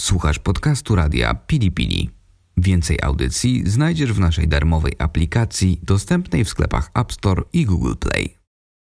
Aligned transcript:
Słuchasz 0.00 0.38
podcastu 0.38 0.94
radia 0.94 1.34
Pili 1.34 1.70
Pili. 1.70 2.10
Więcej 2.56 2.98
audycji 3.02 3.62
znajdziesz 3.66 4.12
w 4.12 4.20
naszej 4.20 4.48
darmowej 4.48 4.92
aplikacji 4.98 5.80
dostępnej 5.82 6.44
w 6.44 6.48
sklepach 6.48 6.90
App 6.94 7.12
Store 7.12 7.42
i 7.52 7.64
Google 7.64 7.94
Play. 8.00 8.36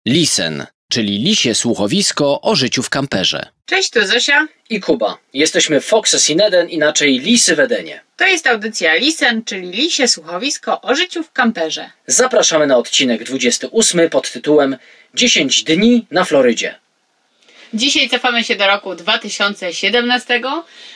Lisen, 0.06 0.66
czyli 0.88 1.18
lisie 1.18 1.54
słuchowisko 1.54 2.40
o 2.40 2.56
życiu 2.56 2.82
w 2.82 2.90
kamperze. 2.90 3.46
Cześć, 3.66 3.90
tu 3.90 4.06
Zosia. 4.06 4.48
I 4.70 4.80
Kuba. 4.80 5.18
Jesteśmy 5.34 5.80
Foxes 5.80 6.30
in 6.30 6.40
Eden, 6.40 6.68
inaczej 6.68 7.18
Lisy 7.18 7.56
w 7.56 7.60
Edenie. 7.60 8.00
To 8.16 8.26
jest 8.26 8.46
audycja 8.46 8.94
Lisen, 8.94 9.44
czyli 9.44 9.70
Lisie 9.70 10.08
Słuchowisko 10.08 10.80
o 10.80 10.94
życiu 10.94 11.22
w 11.22 11.32
kamperze. 11.32 11.90
Zapraszamy 12.06 12.66
na 12.66 12.76
odcinek 12.76 13.24
28 13.24 14.10
pod 14.10 14.32
tytułem 14.32 14.76
10 15.14 15.64
dni 15.64 16.06
na 16.10 16.24
Florydzie. 16.24 16.81
Dzisiaj 17.74 18.08
cofamy 18.08 18.44
się 18.44 18.56
do 18.56 18.66
roku 18.66 18.94
2017 18.94 20.40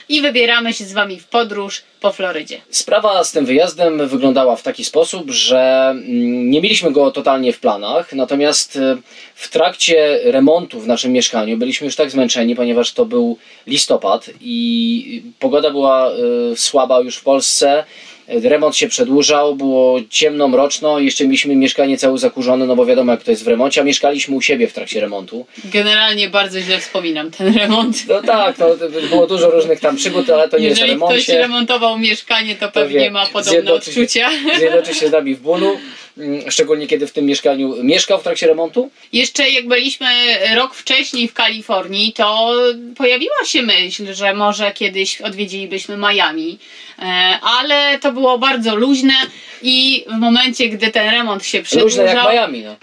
i 0.08 0.20
wybieramy 0.20 0.72
się 0.72 0.84
z 0.84 0.92
Wami 0.92 1.20
w 1.20 1.26
podróż 1.26 1.82
po 2.00 2.12
Florydzie. 2.12 2.60
Sprawa 2.70 3.24
z 3.24 3.32
tym 3.32 3.46
wyjazdem 3.46 4.08
wyglądała 4.08 4.56
w 4.56 4.62
taki 4.62 4.84
sposób, 4.84 5.30
że 5.30 5.88
mm, 5.90 6.50
nie 6.50 6.60
mieliśmy 6.60 6.92
go 6.92 7.10
totalnie 7.10 7.52
w 7.52 7.60
planach, 7.60 8.12
natomiast 8.12 8.76
e, 8.76 8.96
w 9.34 9.48
trakcie 9.50 10.20
remontu 10.24 10.80
w 10.80 10.86
naszym 10.86 11.12
mieszkaniu 11.12 11.56
byliśmy 11.56 11.84
już 11.84 11.96
tak 11.96 12.10
zmęczeni, 12.10 12.56
ponieważ 12.56 12.92
to 12.92 13.04
był 13.04 13.38
listopad 13.66 14.30
i 14.40 15.22
pogoda 15.38 15.70
była 15.70 16.10
e, 16.10 16.12
słaba 16.56 17.00
już 17.00 17.16
w 17.16 17.22
Polsce. 17.22 17.84
Remont 18.28 18.76
się 18.76 18.88
przedłużał, 18.88 19.54
było 19.54 20.00
ciemno, 20.10 20.48
mroczno, 20.48 20.98
jeszcze 20.98 21.24
mieliśmy 21.24 21.56
mieszkanie 21.56 21.98
całe 21.98 22.18
zakurzone, 22.18 22.66
no 22.66 22.76
bo 22.76 22.86
wiadomo 22.86 23.12
jak 23.12 23.22
to 23.24 23.30
jest 23.30 23.44
w 23.44 23.48
remoncie, 23.48 23.80
a 23.80 23.84
mieszkaliśmy 23.84 24.36
u 24.36 24.40
siebie 24.42 24.68
w 24.68 24.72
trakcie 24.72 25.00
remontu. 25.00 25.46
Generalnie 25.64 26.28
bardzo 26.28 26.60
źle 26.60 26.78
wspominam 26.78 27.30
ten 27.30 27.54
remont. 27.58 28.08
No 28.08 28.22
tak, 28.22 28.58
no, 28.58 28.66
było 29.10 29.26
dużo 29.26 29.50
różnych 29.50 29.80
tam 29.80 29.96
przygód, 29.96 30.30
ale 30.30 30.48
to 30.48 30.58
nie 30.58 30.64
Jeżeli 30.68 30.90
jest 30.90 31.02
o 31.02 31.06
remoncie. 31.06 31.24
ktoś 31.24 31.36
remontował 31.36 31.98
mieszkanie, 31.98 32.56
to 32.56 32.70
pewnie 32.70 32.98
wie, 33.00 33.10
ma 33.10 33.26
podobne 33.26 33.50
zjednoczy 33.50 33.90
odczucia. 33.90 34.30
Zjednoczy 34.58 34.94
się 34.94 35.08
z 35.08 35.12
nami 35.12 35.34
w 35.34 35.40
bólu, 35.40 35.78
szczególnie 36.48 36.86
kiedy 36.86 37.06
w 37.06 37.12
tym 37.12 37.26
mieszkaniu 37.26 37.82
mieszkał 37.82 38.20
w 38.20 38.22
trakcie 38.22 38.46
remontu. 38.46 38.90
Jeszcze 39.12 39.50
jak 39.50 39.68
byliśmy 39.68 40.06
rok 40.54 40.74
wcześniej 40.74 41.28
w 41.28 41.34
Kalifornii, 41.34 42.12
to 42.12 42.52
pojawiła 42.96 43.44
się 43.46 43.62
myśl, 43.62 44.14
że 44.14 44.34
może 44.34 44.72
kiedyś 44.72 45.20
odwiedzilibyśmy 45.20 45.96
Miami, 45.96 46.58
E, 46.98 47.38
ale 47.42 47.98
to 47.98 48.12
było 48.12 48.38
bardzo 48.38 48.76
luźne 48.76 49.14
i 49.62 50.04
w 50.08 50.18
momencie, 50.18 50.68
gdy 50.68 50.90
ten 50.90 51.10
remont 51.10 51.44
się 51.44 51.58
Luźne 51.58 51.80
jak 51.80 51.90
przedłużał, 51.90 52.32
Miami, 52.32 52.62
no. 52.62 52.76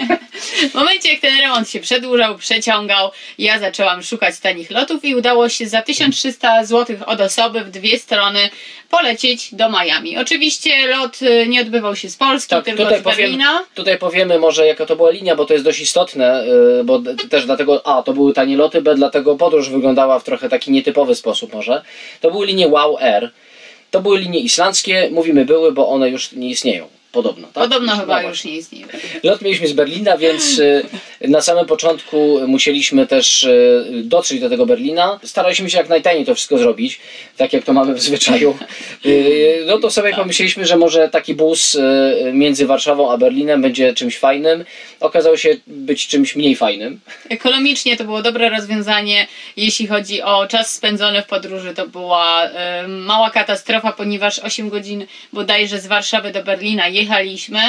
w 0.70 0.74
momencie 0.74 1.12
jak 1.12 1.20
ten 1.20 1.40
remont 1.40 1.70
się 1.70 1.80
przedłużał, 1.80 2.38
przeciągał, 2.38 3.10
ja 3.38 3.58
zaczęłam 3.58 4.02
szukać 4.02 4.38
tanich 4.38 4.70
lotów 4.70 5.04
i 5.04 5.14
udało 5.14 5.48
się 5.48 5.66
za 5.66 5.82
1300 5.82 6.64
zł 6.64 6.96
od 7.06 7.20
osoby 7.20 7.60
w 7.64 7.70
dwie 7.70 7.98
strony 7.98 8.50
polecieć 8.90 9.54
do 9.54 9.70
Miami. 9.70 10.18
Oczywiście 10.18 10.86
lot 10.86 11.22
y, 11.22 11.46
nie 11.48 11.60
odbywał 11.60 11.96
się 11.96 12.10
z 12.10 12.16
Polski, 12.16 12.50
Tak, 12.50 12.63
tylko 12.64 12.82
tutaj, 12.82 13.00
z 13.00 13.02
powiem, 13.02 13.16
Berlina. 13.16 13.64
tutaj 13.74 13.98
powiemy 13.98 14.38
może 14.38 14.66
jaka 14.66 14.86
to 14.86 14.96
była 14.96 15.10
linia, 15.10 15.36
bo 15.36 15.44
to 15.44 15.52
jest 15.52 15.64
dość 15.64 15.80
istotne, 15.80 16.44
yy, 16.46 16.84
bo 16.84 17.00
też 17.30 17.46
dlatego 17.46 17.86
A, 17.86 18.02
to 18.02 18.12
były 18.12 18.32
tanie 18.32 18.56
loty, 18.56 18.82
B, 18.82 18.94
dlatego 18.94 19.36
podróż 19.36 19.70
wyglądała 19.70 20.18
w 20.18 20.24
trochę 20.24 20.48
taki 20.48 20.70
nietypowy 20.70 21.14
sposób 21.14 21.52
może. 21.52 21.82
To 22.20 22.30
były 22.30 22.46
linie 22.46 22.68
Wow 22.68 22.98
Air. 22.98 23.30
To 23.90 24.00
były 24.00 24.18
linie 24.18 24.40
islandzkie, 24.40 25.08
mówimy 25.12 25.44
były, 25.44 25.72
bo 25.72 25.88
one 25.88 26.10
już 26.10 26.32
nie 26.32 26.48
istnieją. 26.48 26.88
Podobno, 27.14 27.48
tak? 27.52 27.64
Podobno 27.64 27.94
No 27.94 28.00
chyba 28.00 28.22
już 28.22 28.44
nie 28.44 28.56
istnieje. 28.56 28.86
Lot 29.22 29.42
mieliśmy 29.42 29.68
z 29.68 29.72
Berlina, 29.72 30.16
więc 30.16 30.58
y, 30.58 30.86
na 31.20 31.40
samym 31.40 31.66
początku 31.66 32.40
musieliśmy 32.46 33.06
też 33.06 33.42
y, 33.42 33.84
dotrzeć 34.04 34.40
do 34.40 34.48
tego 34.48 34.66
Berlina. 34.66 35.20
Staraliśmy 35.24 35.70
się 35.70 35.78
jak 35.78 35.88
najtaniej 35.88 36.24
to 36.24 36.34
wszystko 36.34 36.58
zrobić, 36.58 37.00
tak 37.36 37.52
jak 37.52 37.64
to 37.64 37.72
mamy 37.72 37.94
w 37.94 38.00
zwyczaju. 38.00 38.58
Y, 39.06 39.64
No 39.66 39.78
to 39.78 39.90
sobie 39.90 40.14
pomyśleliśmy, 40.14 40.66
że 40.66 40.76
może 40.76 41.08
taki 41.08 41.34
bus 41.34 41.76
między 42.32 42.66
Warszawą 42.66 43.12
a 43.12 43.18
Berlinem 43.18 43.62
będzie 43.62 43.94
czymś 43.94 44.18
fajnym. 44.18 44.64
Okazało 45.00 45.36
się 45.36 45.56
być 45.66 46.06
czymś 46.06 46.36
mniej 46.36 46.56
fajnym. 46.56 47.00
Ekonomicznie 47.28 47.96
to 47.96 48.04
było 48.04 48.22
dobre 48.22 48.50
rozwiązanie. 48.50 49.26
Jeśli 49.56 49.86
chodzi 49.86 50.22
o 50.22 50.46
czas 50.46 50.74
spędzony 50.74 51.22
w 51.22 51.26
podróży, 51.26 51.74
to 51.74 51.88
była 51.88 52.50
mała 52.88 53.30
katastrofa, 53.30 53.92
ponieważ 53.92 54.38
8 54.38 54.68
godzin 54.68 55.06
bodajże 55.32 55.80
z 55.80 55.86
Warszawy 55.86 56.32
do 56.32 56.42
Berlina 56.42 56.88
jechaliśmy. 57.08 57.60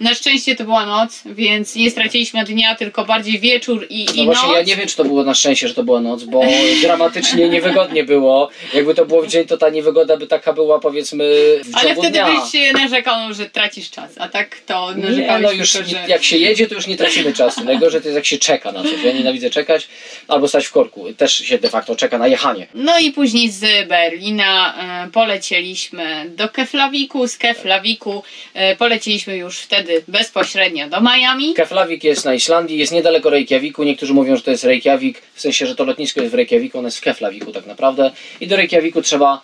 Na 0.00 0.14
szczęście 0.14 0.56
to 0.56 0.64
była 0.64 0.86
noc, 0.86 1.22
więc 1.26 1.74
nie 1.76 1.90
straciliśmy 1.90 2.44
dnia, 2.44 2.74
tylko 2.74 3.04
bardziej 3.04 3.38
wieczór 3.38 3.86
i, 3.90 4.04
No 4.06 4.12
i 4.22 4.24
właśnie 4.24 4.48
noc. 4.48 4.56
ja 4.56 4.62
nie 4.62 4.76
wiem, 4.76 4.88
czy 4.88 4.96
to 4.96 5.04
było 5.04 5.24
na 5.24 5.34
szczęście, 5.34 5.68
że 5.68 5.74
to 5.74 5.82
była 5.84 6.00
noc, 6.00 6.24
bo 6.24 6.42
dramatycznie 6.82 7.48
niewygodnie 7.48 8.04
było. 8.04 8.48
Jakby 8.74 8.94
to 8.94 9.06
było 9.06 9.22
w 9.22 9.26
dzień, 9.26 9.46
to 9.46 9.56
ta 9.56 9.68
niewygoda 9.68 10.16
by 10.16 10.26
taka 10.26 10.52
była 10.52 10.78
powiedzmy 10.80 11.24
w 11.64 11.76
Ale 11.76 11.94
wtedy 11.94 12.10
dnia. 12.10 12.26
byś 12.26 12.52
się 12.52 12.72
narzekał, 12.72 13.34
że 13.34 13.50
tracisz 13.50 13.90
czas, 13.90 14.10
a 14.18 14.28
tak 14.28 14.56
to 14.66 14.92
Nie, 14.94 15.02
narzekałeś 15.04 15.42
no 15.42 15.52
już 15.52 15.72
tylko, 15.72 15.86
nie, 15.88 15.92
że... 15.94 16.08
jak 16.08 16.24
się 16.24 16.36
jedzie, 16.36 16.66
to 16.66 16.74
już 16.74 16.86
nie 16.86 16.96
tracimy 16.96 17.32
czasu. 17.32 17.64
Najgorzej 17.64 18.00
to 18.00 18.08
jest 18.08 18.16
jak 18.16 18.26
się 18.26 18.38
czeka 18.38 18.72
na 18.72 18.82
coś. 18.82 18.92
Ja 19.04 19.12
nienawidzę 19.12 19.50
czekać 19.50 19.88
albo 20.28 20.48
stać 20.48 20.66
w 20.66 20.72
korku. 20.72 21.12
Też 21.12 21.34
się 21.34 21.58
de 21.58 21.68
facto 21.68 21.96
czeka 21.96 22.18
na 22.18 22.26
jechanie. 22.28 22.66
No 22.74 22.98
i 22.98 23.10
później 23.12 23.50
z 23.50 23.88
Berlina 23.88 24.74
e, 25.06 25.10
polecieliśmy 25.10 26.30
do 26.36 26.48
Keflawiku, 26.48 27.28
z 27.28 27.38
Keflawiku 27.38 28.22
e, 28.54 28.76
polecieliśmy 28.84 29.36
już 29.36 29.58
wtedy 29.58 30.02
bezpośrednio 30.08 30.88
do 30.88 31.00
Miami. 31.00 31.54
Keflavik 31.54 32.04
jest 32.04 32.24
na 32.24 32.34
Islandii, 32.34 32.78
jest 32.78 32.92
niedaleko 32.92 33.30
Reykjaviku. 33.30 33.82
Niektórzy 33.82 34.14
mówią, 34.14 34.36
że 34.36 34.42
to 34.42 34.50
jest 34.50 34.64
Reykjavik, 34.64 35.22
w 35.34 35.40
sensie, 35.40 35.66
że 35.66 35.74
to 35.74 35.84
lotnisko 35.84 36.20
jest 36.20 36.32
w 36.32 36.34
Reykjaviku, 36.34 36.78
ono 36.78 36.88
jest 36.88 36.98
w 36.98 37.00
Keflaviku 37.00 37.52
tak 37.52 37.66
naprawdę. 37.66 38.10
I 38.40 38.46
do 38.46 38.56
Reykjaviku 38.56 39.02
trzeba 39.02 39.40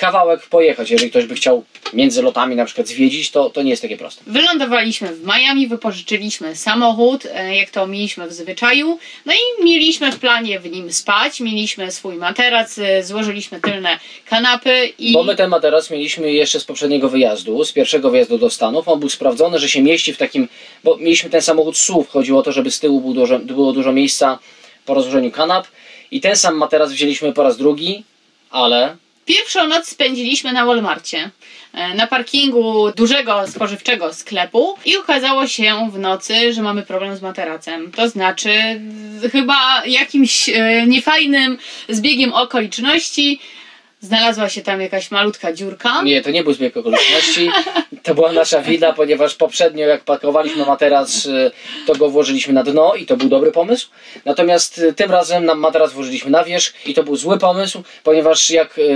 kawałek 0.00 0.46
pojechać. 0.46 0.90
Jeżeli 0.90 1.10
ktoś 1.10 1.26
by 1.26 1.34
chciał 1.34 1.64
między 1.92 2.22
lotami 2.22 2.56
na 2.56 2.64
przykład 2.64 2.88
zwiedzić, 2.88 3.30
to, 3.30 3.50
to 3.50 3.62
nie 3.62 3.70
jest 3.70 3.82
takie 3.82 3.96
proste. 3.96 4.22
Wylądowaliśmy 4.26 5.08
w 5.08 5.26
Miami, 5.26 5.66
wypożyczyliśmy 5.66 6.56
samochód, 6.56 7.26
e, 7.34 7.56
jak 7.56 7.70
to 7.70 7.86
mieliśmy 7.86 8.28
w 8.28 8.32
zwyczaju. 8.32 8.98
No 9.26 9.32
i 9.32 9.64
mieliśmy 9.64 10.12
w 10.12 10.18
planie 10.18 10.60
w 10.60 10.70
nim 10.70 10.92
spać, 10.92 11.40
mieliśmy 11.40 11.92
swój 11.92 12.16
materac, 12.16 12.78
e, 12.78 13.04
złożyliśmy 13.04 13.60
tylne 13.60 13.98
kanapy 14.28 14.92
i... 14.98 15.12
Bo 15.12 15.22
my 15.22 15.36
ten 15.36 15.50
materac 15.50 15.90
mieliśmy 15.90 16.32
jeszcze 16.32 16.60
z 16.60 16.64
poprzedniego 16.64 17.08
wyjazdu, 17.08 17.64
z 17.64 17.72
pierwszego 17.72 18.10
wyjazdu 18.10 18.38
do 18.38 18.50
Stanów. 18.50 18.88
On 18.88 19.00
był 19.00 19.08
sprawdzony, 19.08 19.58
że 19.58 19.68
się 19.68 19.82
mieści 19.82 20.12
w 20.12 20.16
takim, 20.16 20.48
bo 20.84 20.96
mieliśmy 20.96 21.30
ten 21.30 21.42
samochód 21.42 21.76
SUV. 21.76 22.08
Chodziło 22.10 22.40
o 22.40 22.42
to, 22.42 22.52
żeby 22.52 22.70
z 22.70 22.80
tyłu 22.80 23.00
było 23.00 23.14
dużo, 23.14 23.38
było 23.38 23.72
dużo 23.72 23.92
miejsca 23.92 24.38
po 24.86 24.94
rozłożeniu 24.94 25.30
kanap. 25.30 25.66
I 26.10 26.20
ten 26.20 26.36
sam 26.36 26.56
materac 26.56 26.90
wzięliśmy 26.92 27.32
po 27.32 27.42
raz 27.42 27.56
drugi, 27.56 28.04
ale 28.50 28.96
Pierwszą 29.30 29.66
noc 29.66 29.88
spędziliśmy 29.88 30.52
na 30.52 30.66
Walmarcie, 30.66 31.30
e, 31.72 31.94
na 31.94 32.06
parkingu 32.06 32.92
dużego 32.92 33.46
spożywczego 33.46 34.14
sklepu 34.14 34.76
i 34.84 34.96
okazało 34.96 35.46
się 35.46 35.90
w 35.92 35.98
nocy, 35.98 36.52
że 36.52 36.62
mamy 36.62 36.82
problem 36.82 37.16
z 37.16 37.22
materacem. 37.22 37.92
To 37.92 38.08
znaczy, 38.08 38.80
chyba 39.32 39.82
jakimś 39.86 40.48
e, 40.48 40.86
niefajnym 40.86 41.58
zbiegiem 41.88 42.32
okoliczności 42.32 43.40
znalazła 44.00 44.48
się 44.48 44.62
tam 44.62 44.80
jakaś 44.80 45.10
malutka 45.10 45.52
dziurka. 45.52 46.02
Nie, 46.02 46.22
to 46.22 46.30
nie 46.30 46.44
był 46.44 46.52
zbieg 46.52 46.76
okoliczności. 46.76 47.50
To 48.02 48.14
była 48.14 48.32
nasza 48.32 48.62
wina, 48.62 48.92
ponieważ 48.92 49.34
poprzednio 49.34 49.86
jak 49.86 50.04
pakowaliśmy 50.04 50.66
materac, 50.66 51.26
y, 51.26 51.50
to 51.86 51.94
go 51.94 52.10
włożyliśmy 52.10 52.52
na 52.52 52.62
dno 52.62 52.94
i 52.94 53.06
to 53.06 53.16
był 53.16 53.28
dobry 53.28 53.52
pomysł. 53.52 53.88
Natomiast 54.24 54.78
y, 54.78 54.92
tym 54.92 55.10
razem 55.10 55.44
nam 55.44 55.58
materac 55.58 55.92
włożyliśmy 55.92 56.30
na 56.30 56.44
wierzch 56.44 56.86
i 56.86 56.94
to 56.94 57.02
był 57.02 57.16
zły 57.16 57.38
pomysł, 57.38 57.82
ponieważ 58.04 58.50
jak 58.50 58.78
y, 58.78 58.94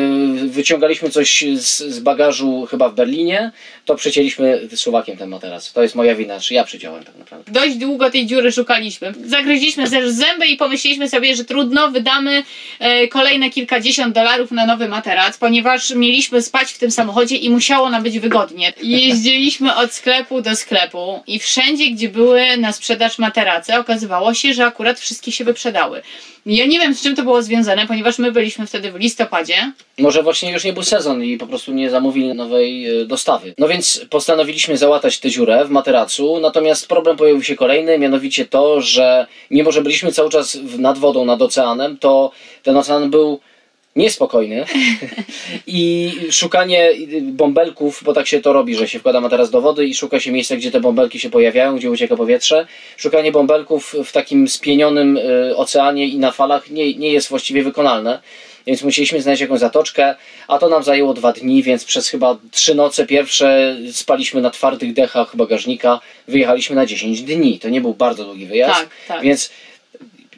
wyciągaliśmy 0.48 1.10
coś 1.10 1.44
z, 1.56 1.78
z 1.78 2.00
bagażu 2.00 2.66
chyba 2.70 2.88
w 2.88 2.94
Berlinie, 2.94 3.52
to 3.84 3.94
przecięliśmy 3.94 4.68
suwakiem 4.74 5.16
ten 5.16 5.28
materac. 5.28 5.72
To 5.72 5.82
jest 5.82 5.94
moja 5.94 6.14
wina, 6.14 6.40
czy 6.40 6.54
ja 6.54 6.64
przyciąłem 6.64 7.04
tak 7.04 7.16
naprawdę. 7.16 7.52
Dość 7.52 7.76
długo 7.76 8.10
tej 8.10 8.26
dziury 8.26 8.52
szukaliśmy. 8.52 9.14
Zagryźliśmy 9.24 9.86
zęby 10.12 10.46
i 10.46 10.56
pomyśleliśmy 10.56 11.08
sobie, 11.08 11.36
że 11.36 11.44
trudno, 11.44 11.90
wydamy 11.90 12.42
e, 12.78 13.08
kolejne 13.08 13.50
kilkadziesiąt 13.50 14.14
dolarów 14.14 14.50
na 14.50 14.66
nowy 14.66 14.88
materac, 14.94 15.38
ponieważ 15.38 15.90
mieliśmy 15.94 16.42
spać 16.42 16.72
w 16.72 16.78
tym 16.78 16.90
samochodzie 16.90 17.36
i 17.36 17.50
musiało 17.50 17.90
nam 17.90 18.02
być 18.02 18.18
wygodnie. 18.18 18.72
Jeździliśmy 18.82 19.76
od 19.76 19.92
sklepu 19.92 20.42
do 20.42 20.56
sklepu 20.56 21.20
i 21.26 21.38
wszędzie, 21.38 21.90
gdzie 21.90 22.08
były 22.08 22.56
na 22.56 22.72
sprzedaż 22.72 23.18
materace, 23.18 23.80
okazywało 23.80 24.34
się, 24.34 24.54
że 24.54 24.66
akurat 24.66 25.00
wszystkie 25.00 25.32
się 25.32 25.44
wyprzedały. 25.44 26.02
Ja 26.46 26.66
nie 26.66 26.78
wiem, 26.80 26.94
z 26.94 27.02
czym 27.02 27.16
to 27.16 27.22
było 27.22 27.42
związane, 27.42 27.86
ponieważ 27.86 28.18
my 28.18 28.32
byliśmy 28.32 28.66
wtedy 28.66 28.92
w 28.92 28.96
listopadzie. 28.96 29.72
Może 29.98 30.22
właśnie 30.22 30.52
już 30.52 30.64
nie 30.64 30.72
był 30.72 30.82
sezon 30.82 31.24
i 31.24 31.38
po 31.38 31.46
prostu 31.46 31.72
nie 31.72 31.90
zamówili 31.90 32.34
nowej 32.34 33.00
y, 33.00 33.06
dostawy. 33.06 33.54
No 33.58 33.68
więc 33.68 34.04
postanowiliśmy 34.10 34.76
załatać 34.76 35.18
tę 35.18 35.30
dziurę 35.30 35.64
w 35.64 35.70
materacu, 35.70 36.40
natomiast 36.40 36.88
problem 36.88 37.16
pojawił 37.16 37.42
się 37.42 37.56
kolejny, 37.56 37.98
mianowicie 37.98 38.44
to, 38.44 38.80
że 38.80 39.26
mimo, 39.50 39.72
że 39.72 39.82
byliśmy 39.82 40.12
cały 40.12 40.30
czas 40.30 40.58
nad 40.78 40.98
wodą, 40.98 41.24
nad 41.24 41.42
oceanem, 41.42 41.98
to 41.98 42.30
ten 42.62 42.76
ocean 42.76 43.10
był 43.10 43.40
niespokojny 43.96 44.64
i 45.66 46.12
szukanie 46.30 46.90
bąbelków, 47.22 48.02
bo 48.04 48.12
tak 48.12 48.26
się 48.26 48.40
to 48.40 48.52
robi, 48.52 48.74
że 48.74 48.88
się 48.88 48.98
wkłada 48.98 49.20
materac 49.20 49.50
do 49.50 49.60
wody 49.60 49.86
i 49.86 49.94
szuka 49.94 50.20
się 50.20 50.32
miejsca, 50.32 50.56
gdzie 50.56 50.70
te 50.70 50.80
bąbelki 50.80 51.20
się 51.20 51.30
pojawiają, 51.30 51.76
gdzie 51.76 51.90
ucieka 51.90 52.16
powietrze. 52.16 52.66
Szukanie 52.96 53.32
bąbelków 53.32 53.94
w 54.04 54.12
takim 54.12 54.48
spienionym 54.48 55.16
y, 55.16 55.56
oceanie 55.56 56.06
i 56.06 56.18
na 56.18 56.30
falach 56.32 56.70
nie, 56.70 56.94
nie 56.94 57.12
jest 57.12 57.28
właściwie 57.28 57.62
wykonalne. 57.62 58.20
więc 58.66 58.82
musieliśmy 58.82 59.22
znaleźć 59.22 59.40
jakąś 59.40 59.60
zatoczkę, 59.60 60.14
a 60.48 60.58
to 60.58 60.68
nam 60.68 60.82
zajęło 60.82 61.14
dwa 61.14 61.32
dni, 61.32 61.62
więc 61.62 61.84
przez 61.84 62.08
chyba 62.08 62.36
trzy 62.50 62.74
noce 62.74 63.06
pierwsze 63.06 63.76
spaliśmy 63.92 64.40
na 64.40 64.50
twardych 64.50 64.92
dechach 64.92 65.36
bagażnika, 65.36 66.00
wyjechaliśmy 66.28 66.76
na 66.76 66.86
10 66.86 67.22
dni. 67.22 67.58
To 67.58 67.68
nie 67.68 67.80
był 67.80 67.94
bardzo 67.94 68.24
długi 68.24 68.46
wyjazd, 68.46 68.80
Tak, 68.80 68.88
tak. 69.08 69.22
więc 69.22 69.50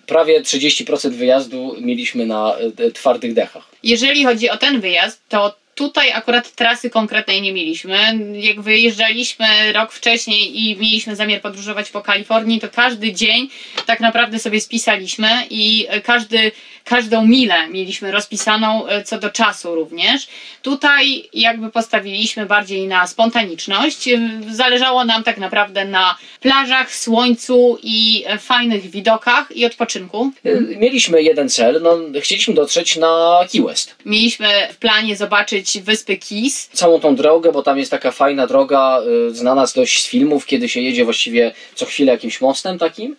prawie 0.07 0.41
30% 0.41 1.11
wyjazdu 1.11 1.77
mieliśmy 1.81 2.27
na 2.27 2.57
e, 2.79 2.91
twardych 2.91 3.35
dechach. 3.35 3.69
Jeżeli 3.83 4.25
chodzi 4.25 4.51
o 4.51 4.57
ten 4.57 4.81
wyjazd, 4.81 5.21
to 5.29 5.57
tutaj 5.77 6.13
akurat 6.13 6.55
trasy 6.55 6.91
konkretnej 6.91 7.43
nie 7.43 7.53
mieliśmy. 7.53 7.99
Jak 8.33 8.61
wyjeżdżaliśmy 8.61 9.73
rok 9.73 9.93
wcześniej 9.93 10.61
i 10.61 10.77
mieliśmy 10.77 11.17
zamiar 11.17 11.41
podróżować 11.41 11.91
po 11.91 12.01
Kalifornii, 12.01 12.61
to 12.61 12.69
każdy 12.69 13.13
dzień 13.13 13.49
tak 13.87 14.01
naprawdę 14.01 14.39
sobie 14.39 14.61
spisaliśmy 14.61 15.29
i 15.51 15.87
każdy, 16.05 16.53
każdą 16.85 17.27
milę 17.27 17.69
mieliśmy 17.69 18.13
rozpisaną 18.13 18.87
e, 18.87 19.05
co 19.05 19.19
do 19.19 19.31
czasu 19.31 19.75
również. 19.75 20.29
Tutaj 20.63 21.29
jakby 21.33 21.71
postawiliśmy 21.71 22.47
bardziej 22.47 22.87
na 22.87 23.07
spontaniczność. 23.07 24.09
E, 24.09 24.41
Zależało 24.51 25.05
nam 25.05 25.25
tak 25.25 25.39
naprawdę 25.39 25.85
na 25.85 26.19
plażach, 26.41 26.95
słońcu 26.95 27.79
i 27.83 28.25
e, 28.27 28.39
fajnych 28.39 28.91
widokach 28.91 29.57
i 29.57 29.67
odpoczynku. 29.67 30.33
Mieliśmy 30.77 31.23
jeden 31.23 31.49
cel, 31.49 31.81
no, 31.83 32.21
chcieliśmy 32.21 32.55
dotrzeć 32.55 32.97
na 32.97 33.41
Key 33.53 33.63
West. 33.63 33.97
Mieliśmy 34.05 34.49
w 34.73 34.77
planie 34.77 35.17
zobaczyć 35.17 35.66
wyspy 35.85 36.17
Keys. 36.17 36.69
całą 36.73 37.01
tą 37.01 37.17
drogę, 37.17 37.53
bo 37.53 37.63
tam 37.63 37.79
jest 37.79 37.91
taka 37.91 38.11
fajna 38.11 38.47
droga, 38.47 39.01
y, 39.31 39.35
znana 39.35 39.65
dość 39.75 40.03
z 40.03 40.09
filmów, 40.09 40.47
kiedy 40.47 40.69
się 40.69 40.81
jedzie 40.81 41.05
właściwie 41.05 41.53
co 41.75 41.87
chwilę 41.87 42.13
jakimś 42.13 42.41
mostem 42.41 42.79
takim. 42.79 43.17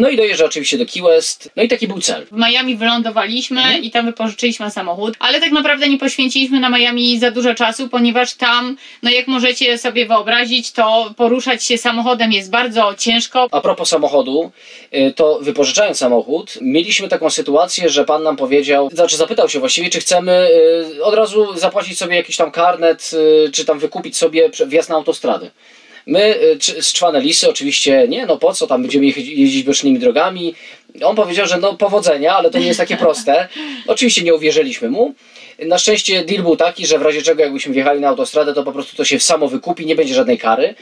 No 0.00 0.08
i 0.08 0.16
dojeżdża 0.16 0.44
oczywiście 0.44 0.78
do 0.78 0.86
Key 0.86 1.02
West. 1.02 1.50
No 1.56 1.62
i 1.62 1.68
taki 1.68 1.88
był 1.88 2.00
cel. 2.00 2.26
W 2.32 2.36
Miami 2.36 2.76
wylądowaliśmy 2.76 3.78
i 3.78 3.90
tam 3.90 4.06
wypożyczyliśmy 4.06 4.70
samochód, 4.70 5.14
ale 5.18 5.40
tak 5.40 5.52
naprawdę 5.52 5.88
nie 5.88 5.98
poświęciliśmy 5.98 6.60
na 6.60 6.70
Miami 6.70 7.18
za 7.18 7.30
dużo 7.30 7.54
czasu, 7.54 7.88
ponieważ 7.88 8.34
tam, 8.34 8.76
no 9.02 9.10
jak 9.10 9.26
możecie 9.26 9.78
sobie 9.78 10.06
wyobrazić, 10.06 10.72
to 10.72 11.14
poruszać 11.16 11.64
się 11.64 11.78
samochodem 11.78 12.32
jest 12.32 12.50
bardzo 12.50 12.94
ciężko. 12.98 13.48
A 13.50 13.60
propos 13.60 13.88
samochodu, 13.88 14.50
y, 14.94 15.12
to 15.16 15.38
wypożyczając 15.42 15.98
samochód, 15.98 16.58
mieliśmy 16.60 17.08
taką 17.08 17.30
sytuację, 17.30 17.88
że 17.88 18.04
pan 18.04 18.22
nam 18.22 18.36
powiedział, 18.36 18.88
znaczy 18.92 19.16
zapytał 19.16 19.48
się 19.48 19.60
właściwie, 19.60 19.90
czy 19.90 20.00
chcemy 20.00 20.48
y, 20.96 21.04
od 21.04 21.14
razu 21.14 21.46
zapłacić 21.54 21.75
sobie 21.84 22.16
jakiś 22.16 22.36
tam 22.36 22.50
karnet, 22.50 23.10
y, 23.46 23.50
czy 23.52 23.64
tam 23.64 23.78
wykupić 23.78 24.16
sobie 24.16 24.50
wjazd 24.66 24.88
na 24.90 24.94
autostradę. 24.96 25.50
My, 26.06 26.42
y, 26.42 26.58
czy- 26.58 26.82
szczwane 26.82 27.20
lisy, 27.20 27.50
oczywiście 27.50 28.06
nie, 28.08 28.26
no 28.26 28.36
po 28.38 28.52
co, 28.52 28.66
tam 28.66 28.82
będziemy 28.82 29.06
jeździć- 29.06 29.38
jeździć 29.38 29.62
bocznymi 29.62 29.98
drogami. 29.98 30.54
On 31.02 31.16
powiedział, 31.16 31.46
że 31.46 31.56
no 31.56 31.74
powodzenia, 31.74 32.36
ale 32.36 32.50
to 32.50 32.58
nie 32.58 32.66
jest 32.66 32.80
takie 32.80 32.96
proste. 32.96 33.48
Oczywiście 33.86 34.22
nie 34.22 34.34
uwierzyliśmy 34.34 34.90
mu. 34.90 35.14
Na 35.58 35.78
szczęście 35.78 36.24
deal 36.24 36.42
był 36.42 36.56
taki, 36.56 36.86
że 36.86 36.98
w 36.98 37.02
razie 37.02 37.22
czego 37.22 37.42
jakbyśmy 37.42 37.74
wjechali 37.74 38.00
na 38.00 38.08
autostradę, 38.08 38.54
to 38.54 38.62
po 38.62 38.72
prostu 38.72 38.96
to 38.96 39.04
się 39.04 39.20
samo 39.20 39.48
wykupi, 39.48 39.86
nie 39.86 39.96
będzie 39.96 40.14
żadnej 40.14 40.38
kary. 40.38 40.74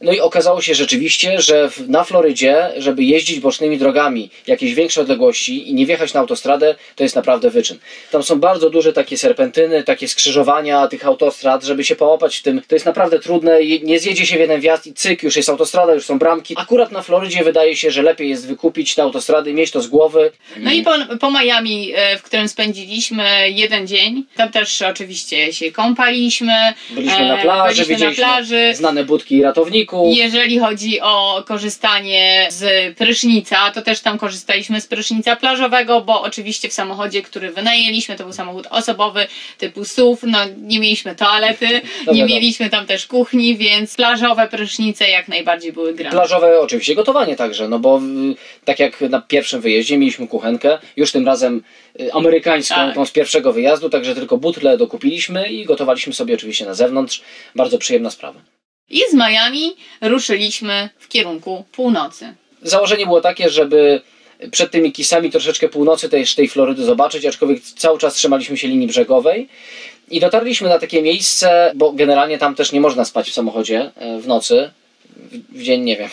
No 0.00 0.12
i 0.12 0.20
okazało 0.20 0.62
się 0.62 0.74
rzeczywiście, 0.74 1.40
że 1.40 1.70
w, 1.70 1.88
na 1.88 2.04
Florydzie, 2.04 2.70
żeby 2.76 3.04
jeździć 3.04 3.40
bocznymi 3.40 3.78
drogami 3.78 4.30
jakieś 4.46 4.74
większe 4.74 5.00
odległości 5.00 5.70
i 5.70 5.74
nie 5.74 5.86
wjechać 5.86 6.14
na 6.14 6.20
autostradę, 6.20 6.74
to 6.96 7.02
jest 7.02 7.16
naprawdę 7.16 7.50
wyczyn. 7.50 7.78
Tam 8.10 8.22
są 8.22 8.40
bardzo 8.40 8.70
duże 8.70 8.92
takie 8.92 9.18
serpentyny, 9.18 9.82
takie 9.82 10.08
skrzyżowania 10.08 10.88
tych 10.88 11.06
autostrad, 11.06 11.64
żeby 11.64 11.84
się 11.84 11.96
połapać 11.96 12.36
w 12.36 12.42
tym. 12.42 12.62
To 12.68 12.74
jest 12.74 12.86
naprawdę 12.86 13.18
trudne, 13.18 13.58
nie 13.82 14.00
zjedzie 14.00 14.26
się 14.26 14.36
w 14.36 14.40
jeden 14.40 14.60
wjazd 14.60 14.86
i 14.86 14.94
cyk, 14.94 15.22
już 15.22 15.36
jest 15.36 15.48
autostrada, 15.48 15.94
już 15.94 16.04
są 16.04 16.18
bramki. 16.18 16.54
Akurat 16.58 16.92
na 16.92 17.02
Florydzie 17.02 17.44
wydaje 17.44 17.76
się, 17.76 17.90
że 17.90 18.02
lepiej 18.02 18.28
jest 18.28 18.46
wykupić 18.46 18.94
te 18.94 19.02
autostrady, 19.02 19.54
mieć 19.54 19.70
to 19.70 19.80
z 19.80 19.86
głowy. 19.86 20.32
No 20.56 20.72
i 20.72 20.82
po, 20.82 20.92
po 21.20 21.30
Miami, 21.30 21.92
e, 21.94 22.18
w 22.18 22.22
którym 22.22 22.48
spędziliśmy 22.48 23.50
jeden 23.50 23.86
dzień, 23.86 24.19
tam 24.36 24.50
też 24.50 24.82
oczywiście 24.82 25.52
się 25.52 25.72
kąpaliśmy. 25.72 26.52
Byliśmy 26.90 27.28
na 27.28 27.38
e, 27.38 27.42
plaży, 27.42 27.74
byliśmy 27.74 27.92
na 27.92 27.98
widzieliśmy 27.98 28.24
plaży. 28.24 28.74
znane 28.74 29.04
budki 29.04 29.42
ratowników. 29.42 30.16
Jeżeli 30.16 30.58
chodzi 30.58 31.00
o 31.00 31.44
korzystanie 31.46 32.46
z 32.50 32.96
prysznica, 32.96 33.70
to 33.70 33.82
też 33.82 34.00
tam 34.00 34.18
korzystaliśmy 34.18 34.80
z 34.80 34.86
prysznica 34.86 35.36
plażowego, 35.36 36.00
bo 36.00 36.22
oczywiście 36.22 36.68
w 36.68 36.72
samochodzie, 36.72 37.22
który 37.22 37.52
wynajęliśmy, 37.52 38.16
to 38.16 38.24
był 38.24 38.32
samochód 38.32 38.66
osobowy 38.70 39.26
typu 39.58 39.84
SUV, 39.84 40.26
no 40.26 40.38
nie 40.62 40.80
mieliśmy 40.80 41.14
toalety, 41.14 41.66
No 42.06 42.12
nie 42.12 42.24
mieliśmy 42.24 42.70
tam 42.70 42.86
też 42.86 43.06
kuchni, 43.06 43.56
więc 43.56 43.96
plażowe 43.96 44.48
prysznice 44.48 45.08
jak 45.08 45.28
najbardziej 45.28 45.72
były 45.72 45.94
grane. 45.94 46.16
Plażowe 46.16 46.60
oczywiście 46.60 46.94
gotowanie 46.94 47.36
także, 47.36 47.68
no 47.68 47.78
bo 47.78 48.00
tak 48.64 48.78
jak 48.78 49.00
na 49.00 49.20
pierwszym 49.20 49.60
wyjeździe 49.60 49.98
mieliśmy 49.98 50.28
kuchenkę, 50.28 50.78
już 50.96 51.12
tym 51.12 51.26
razem 51.26 51.62
amerykańską, 52.12 52.74
Tak. 52.74 52.94
tą 52.94 53.06
z 53.06 53.10
pierwszego 53.10 53.52
wyjazdu, 53.52 53.90
także 53.90 54.14
tylko 54.14 54.36
butle 54.38 54.76
dokupiliśmy 54.78 55.48
i 55.48 55.64
gotowaliśmy 55.64 56.12
sobie 56.12 56.34
oczywiście 56.34 56.66
na 56.66 56.74
zewnątrz. 56.74 57.22
Bardzo 57.54 57.78
przyjemna 57.78 58.10
sprawa. 58.10 58.40
I 58.90 59.02
z 59.10 59.14
Miami 59.14 59.76
ruszyliśmy 60.00 60.88
w 60.98 61.08
kierunku 61.08 61.64
północy. 61.72 62.34
Założenie 62.62 63.06
było 63.06 63.20
takie, 63.20 63.50
żeby 63.50 64.00
przed 64.50 64.70
tymi 64.70 64.92
kisami 64.92 65.30
troszeczkę 65.30 65.68
północy 65.68 66.08
tej, 66.08 66.26
tej 66.26 66.48
Florydy 66.48 66.84
zobaczyć, 66.84 67.26
aczkolwiek 67.26 67.62
cały 67.62 67.98
czas 67.98 68.14
trzymaliśmy 68.14 68.56
się 68.56 68.68
linii 68.68 68.86
brzegowej. 68.86 69.48
I 70.10 70.20
dotarliśmy 70.20 70.68
na 70.68 70.78
takie 70.78 71.02
miejsce, 71.02 71.72
bo 71.74 71.92
generalnie 71.92 72.38
tam 72.38 72.54
też 72.54 72.72
nie 72.72 72.80
można 72.80 73.04
spać 73.04 73.30
w 73.30 73.34
samochodzie 73.34 73.90
e, 73.96 74.18
w 74.18 74.26
nocy. 74.26 74.70
W- 75.52 75.62
dzień 75.62 75.80
nie 75.82 75.96
wiem, 75.96 76.08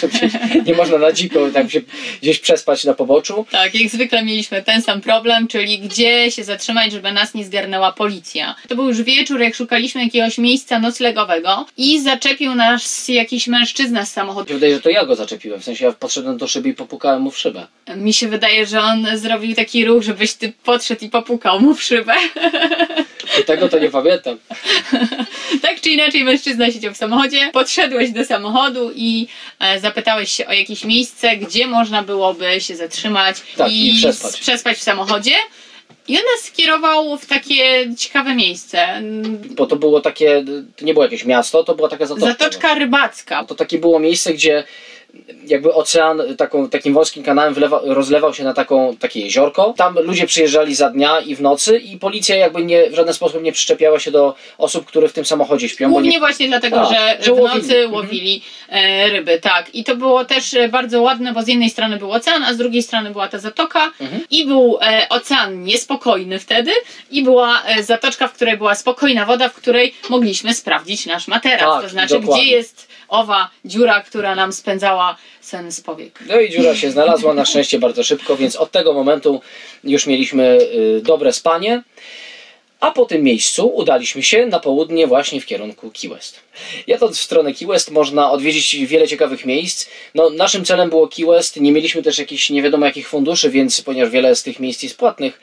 nie 0.66 0.74
można 0.74 0.98
na 0.98 1.12
dziko 1.12 1.50
tak 1.54 1.70
się 1.70 1.80
gdzieś 2.22 2.38
przespać 2.38 2.84
na 2.84 2.94
poboczu. 2.94 3.46
Tak, 3.50 3.74
jak 3.74 3.90
zwykle 3.90 4.24
mieliśmy 4.24 4.62
ten 4.62 4.82
sam 4.82 5.00
problem, 5.00 5.48
czyli 5.48 5.78
gdzie 5.78 6.30
się 6.30 6.44
zatrzymać, 6.44 6.92
żeby 6.92 7.12
nas 7.12 7.34
nie 7.34 7.44
zgarnęła 7.44 7.92
policja. 7.92 8.54
To 8.68 8.76
był 8.76 8.88
już 8.88 9.02
wieczór, 9.02 9.40
jak 9.40 9.54
szukaliśmy 9.54 10.04
jakiegoś 10.04 10.38
miejsca 10.38 10.78
noclegowego 10.78 11.66
i 11.76 12.00
zaczepił 12.00 12.54
nas 12.54 13.08
jakiś 13.08 13.46
mężczyzna 13.46 14.06
z 14.06 14.12
samochodu. 14.12 14.54
Wydaje, 14.54 14.74
że 14.74 14.80
to 14.80 14.90
ja 14.90 15.04
go 15.06 15.16
zaczepiłem. 15.16 15.60
W 15.60 15.64
sensie 15.64 15.84
ja 15.84 15.92
podszedłem 15.92 16.36
do 16.36 16.48
szyby 16.48 16.68
i 16.68 16.74
popukałem 16.74 17.22
mu 17.22 17.30
w 17.30 17.38
szybę. 17.38 17.66
Mi 17.96 18.12
się 18.12 18.28
wydaje, 18.28 18.66
że 18.66 18.80
on 18.80 19.06
zrobił 19.14 19.54
taki 19.54 19.84
ruch, 19.84 20.02
żebyś 20.02 20.32
ty 20.34 20.52
podszedł 20.64 21.04
i 21.04 21.08
popukał 21.08 21.60
mu 21.60 21.74
w 21.74 21.82
szybę. 21.82 22.14
I 23.40 23.44
tego 23.44 23.68
to 23.68 23.78
nie 23.78 23.90
pamiętam. 23.90 24.38
tak 25.62 25.80
czy 25.80 25.90
inaczej, 25.90 26.24
mężczyzna 26.24 26.70
siedział 26.70 26.94
w 26.94 26.96
samochodzie. 26.96 27.50
Podszedłeś 27.52 28.10
do 28.10 28.24
samochodu 28.24 28.90
i 28.96 29.26
e, 29.60 29.80
zapytałeś 29.80 30.32
się 30.32 30.46
o 30.46 30.52
jakieś 30.52 30.84
miejsce, 30.84 31.36
gdzie 31.36 31.66
można 31.66 32.02
byłoby 32.02 32.60
się 32.60 32.76
zatrzymać 32.76 33.36
Tak, 33.56 33.72
i 33.72 33.94
przespać. 33.98 34.34
s- 34.34 34.40
przespać 34.40 34.78
w 34.78 34.82
samochodzie. 34.82 35.34
I 36.08 36.16
on 36.16 36.22
nas 36.36 36.44
skierował 36.44 37.16
w 37.18 37.26
takie 37.26 37.94
ciekawe 37.98 38.34
miejsce. 38.34 39.02
Bo 39.50 39.66
to 39.66 39.76
było 39.76 40.00
takie, 40.00 40.44
to 40.76 40.84
nie 40.84 40.92
było 40.92 41.04
jakieś 41.04 41.24
miasto, 41.24 41.64
to 41.64 41.74
była 41.74 41.88
taka 41.88 42.06
zatoczka. 42.06 42.28
Zatoczka 42.28 42.74
rybacka. 42.74 43.44
To 43.44 43.54
takie 43.54 43.78
było 43.78 43.98
miejsce, 43.98 44.34
gdzie 44.34 44.64
jakby 45.46 45.74
ocean 45.74 46.22
taką, 46.36 46.68
takim 46.68 46.94
wąskim 46.94 47.22
kanałem 47.22 47.54
wlewa, 47.54 47.80
rozlewał 47.84 48.34
się 48.34 48.44
na 48.44 48.54
taką, 48.54 48.96
takie 48.96 49.20
jeziorko. 49.20 49.74
Tam 49.76 49.98
ludzie 49.98 50.26
przyjeżdżali 50.26 50.74
za 50.74 50.90
dnia 50.90 51.20
i 51.20 51.34
w 51.36 51.40
nocy 51.40 51.78
i 51.78 51.96
policja 51.98 52.36
jakby 52.36 52.64
nie, 52.64 52.90
w 52.90 52.94
żaden 52.94 53.14
sposób 53.14 53.42
nie 53.42 53.52
przyczepiała 53.52 53.98
się 53.98 54.10
do 54.10 54.34
osób, 54.58 54.86
które 54.86 55.08
w 55.08 55.12
tym 55.12 55.24
samochodzie 55.24 55.68
śpią. 55.68 55.90
Głównie 55.90 56.10
nie, 56.10 56.18
właśnie 56.18 56.48
dlatego, 56.48 56.76
Tak, 56.76 56.88
że, 56.90 57.24
że 57.24 57.34
w 57.34 57.38
nocy 57.38 57.76
Mhm. 57.76 57.92
łowili 57.92 58.42
e, 58.68 59.08
ryby, 59.08 59.38
tak. 59.38 59.74
I 59.74 59.84
to 59.84 59.96
było 59.96 60.24
też 60.24 60.54
e, 60.54 60.68
bardzo 60.68 61.02
ładne, 61.02 61.32
bo 61.32 61.42
z 61.42 61.48
jednej 61.48 61.70
strony 61.70 61.96
był 61.98 62.12
ocean, 62.12 62.44
a 62.44 62.54
z 62.54 62.56
drugiej 62.56 62.82
strony 62.82 63.10
była 63.10 63.28
ta 63.28 63.38
zatoka 63.38 63.92
Mhm. 64.00 64.20
i 64.30 64.46
był 64.46 64.78
e, 64.82 65.06
ocean 65.08 65.62
niespokojny 65.64 66.38
wtedy 66.38 66.70
i 67.10 67.22
była 67.22 67.62
zatoczka, 67.80 68.28
w 68.28 68.32
której 68.32 68.56
była 68.56 68.74
spokojna 68.74 69.26
woda, 69.26 69.48
w 69.48 69.54
której 69.54 69.94
mogliśmy 70.10 70.54
sprawdzić 70.54 71.06
nasz 71.06 71.28
materac. 71.28 71.60
Tak, 71.74 71.82
to 71.82 71.88
znaczy, 71.88 72.14
dokładnie. 72.20 72.42
gdzie 72.44 72.52
jest 72.56 72.91
owa 73.12 73.50
dziura, 73.64 74.00
która 74.00 74.34
nam 74.34 74.52
spędzała 74.52 75.16
sen 75.40 75.72
z 75.72 75.80
powiek. 75.80 76.18
No 76.28 76.40
i 76.40 76.50
dziura 76.50 76.76
się 76.76 76.90
znalazła 76.90 77.34
na 77.34 77.44
szczęście 77.44 77.78
bardzo 77.78 78.04
szybko, 78.04 78.36
więc 78.36 78.56
od 78.56 78.70
tego 78.70 78.92
momentu 78.92 79.40
już 79.84 80.06
mieliśmy 80.06 80.58
y, 80.98 81.00
dobre 81.04 81.32
spanie. 81.32 81.82
A 82.82 82.90
po 82.90 83.04
tym 83.04 83.22
miejscu 83.22 83.66
udaliśmy 83.66 84.22
się 84.22 84.46
na 84.46 84.60
południe 84.60 85.06
właśnie 85.06 85.40
w 85.40 85.46
kierunku 85.46 85.90
Key 86.00 86.10
West. 86.10 86.40
Jadąc 86.86 87.18
w 87.18 87.22
stronę 87.22 87.54
Key 87.54 87.68
West 87.68 87.90
można 87.90 88.30
odwiedzić 88.30 88.76
wiele 88.86 89.08
ciekawych 89.08 89.46
miejsc. 89.46 89.88
No, 90.14 90.30
naszym 90.30 90.64
celem 90.64 90.90
było 90.90 91.08
Key 91.08 91.26
West, 91.26 91.60
nie 91.60 91.72
mieliśmy 91.72 92.02
też 92.02 92.18
jakichś 92.18 92.50
nie 92.50 92.62
wiadomo 92.62 92.86
jakich 92.86 93.08
funduszy, 93.08 93.50
więc 93.50 93.80
ponieważ 93.80 94.10
wiele 94.12 94.36
z 94.36 94.42
tych 94.42 94.60
miejsc 94.60 94.82
jest 94.82 94.96
płatnych, 94.98 95.40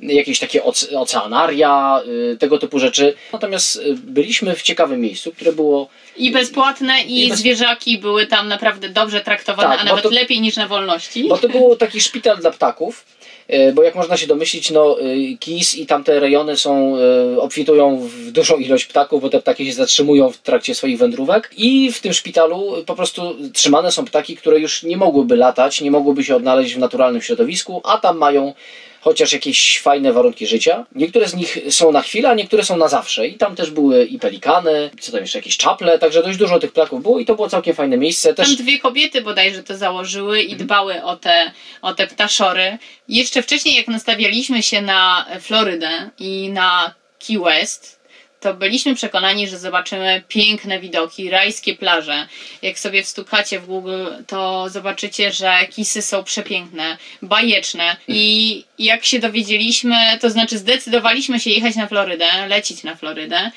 jakieś 0.00 0.38
takie 0.38 0.62
oce- 0.62 0.96
oceanaria, 0.98 2.00
y, 2.32 2.36
tego 2.36 2.58
typu 2.58 2.78
rzeczy. 2.78 3.14
Natomiast 3.32 3.76
y, 3.76 3.94
byliśmy 3.94 4.54
w 4.56 4.62
ciekawym 4.62 5.00
miejscu, 5.00 5.32
które 5.32 5.52
było 5.52 5.88
I 6.16 6.30
bezpłatne, 6.30 7.02
i, 7.02 7.26
I 7.26 7.28
bez- 7.28 7.38
zwierzaki 7.38 7.98
były 7.98 8.26
tam 8.26 8.48
naprawdę 8.48 8.88
dobrze 8.88 9.20
traktowane, 9.20 9.68
Tak, 9.68 9.80
a 9.80 9.84
nawet 9.84 10.02
to- 10.02 10.10
lepiej 10.10 10.40
niż 10.40 10.56
na 10.56 10.68
wolności. 10.68 11.24
Bo 11.28 11.38
to 11.38 11.48
był 11.48 11.76
taki 11.76 12.00
szpital 12.00 12.36
dla 12.38 12.50
ptaków. 12.50 13.04
E, 13.50 13.72
Bo 13.72 13.82
jak 13.82 13.94
można 13.94 14.16
się 14.16 14.26
domyślić, 14.26 14.70
no 14.70 15.00
e, 15.00 15.04
Kis 15.38 15.74
i 15.74 15.86
tamte 15.86 16.20
rejony 16.20 16.56
są, 16.56 16.96
e, 16.96 17.40
obfitują 17.40 18.08
w 18.08 18.30
dużą 18.30 18.56
ilość 18.56 18.86
ptaków, 18.86 19.22
bo 19.22 19.30
te 19.30 19.40
ptaki 19.40 19.66
się 19.66 19.72
zatrzymują 19.72 20.30
w 20.30 20.38
trakcie 20.38 20.74
swoich 20.74 20.98
wędrówek. 20.98 21.50
I 21.56 21.92
w 21.92 22.00
tym 22.00 22.12
szpitalu 22.12 22.72
po 22.86 22.94
prostu 22.94 23.36
trzymane 23.52 23.92
są 23.92 24.04
ptaki, 24.04 24.36
które 24.36 24.60
już 24.60 24.82
nie 24.82 24.96
mogłyby 24.96 25.36
latać, 25.36 25.80
nie 25.80 25.90
mogłyby 25.90 26.24
się 26.24 26.36
odnaleźć 26.36 26.74
w 26.74 26.78
naturalnym 26.78 27.22
środowisku, 27.22 27.80
a 27.84 27.98
tam 27.98 28.18
mają 28.18 28.54
chociaż 29.00 29.32
jakieś 29.32 29.80
fajne 29.80 30.12
warunki 30.12 30.46
życia. 30.46 30.86
Niektóre 30.94 31.28
z 31.28 31.34
nich 31.34 31.58
są 31.70 31.92
na 31.92 32.02
chwilę, 32.02 32.28
a 32.28 32.34
niektóre 32.34 32.64
są 32.64 32.76
na 32.76 32.88
zawsze. 32.88 33.26
I 33.26 33.34
tam 33.34 33.56
też 33.56 33.70
były 33.70 34.04
i 34.04 34.18
pelikany, 34.18 34.90
co 35.00 35.12
tam 35.12 35.20
jeszcze, 35.20 35.38
jakieś 35.38 35.56
czaple, 35.56 35.98
także 35.98 36.22
dość 36.22 36.38
dużo 36.38 36.58
tych 36.58 36.72
plaków 36.72 37.02
było 37.02 37.18
i 37.18 37.26
to 37.26 37.34
było 37.34 37.48
całkiem 37.48 37.74
fajne 37.74 37.96
miejsce. 37.96 38.34
Też 38.34 38.46
Tam 38.46 38.56
dwie 38.56 38.78
kobiety 38.78 39.22
bodajże 39.22 39.62
to 39.62 39.76
założyły 39.76 40.42
i 40.42 40.56
dbały 40.56 41.02
o 41.02 41.16
te, 41.16 41.52
o 41.82 41.94
te 41.94 42.06
ptaszory. 42.06 42.78
Jeszcze 43.08 43.42
wcześniej, 43.42 43.76
jak 43.76 43.88
nastawialiśmy 43.88 44.62
się 44.62 44.82
na 44.82 45.26
Florydę 45.40 46.10
i 46.18 46.48
na 46.48 46.94
Key 47.26 47.38
West, 47.38 47.99
to 48.40 48.54
byliśmy 48.54 48.94
przekonani, 48.94 49.48
że 49.48 49.58
zobaczymy 49.58 50.22
piękne 50.28 50.80
widoki, 50.80 51.30
rajskie 51.30 51.74
plaże. 51.74 52.28
Jak 52.62 52.78
sobie 52.78 53.02
wstukacie 53.02 53.60
w 53.60 53.66
Google, 53.66 54.06
to 54.26 54.68
zobaczycie, 54.68 55.32
że 55.32 55.66
kisy 55.70 56.02
są 56.02 56.24
przepiękne, 56.24 56.98
bajeczne. 57.22 57.96
I 58.08 58.64
jak 58.78 59.04
się 59.04 59.18
dowiedzieliśmy, 59.18 59.96
to 60.20 60.30
znaczy 60.30 60.58
zdecydowaliśmy 60.58 61.40
się 61.40 61.50
jechać 61.50 61.76
na 61.76 61.86
Florydę, 61.86 62.46
lecieć 62.48 62.82
na 62.82 62.96
Florydę, 62.96 63.50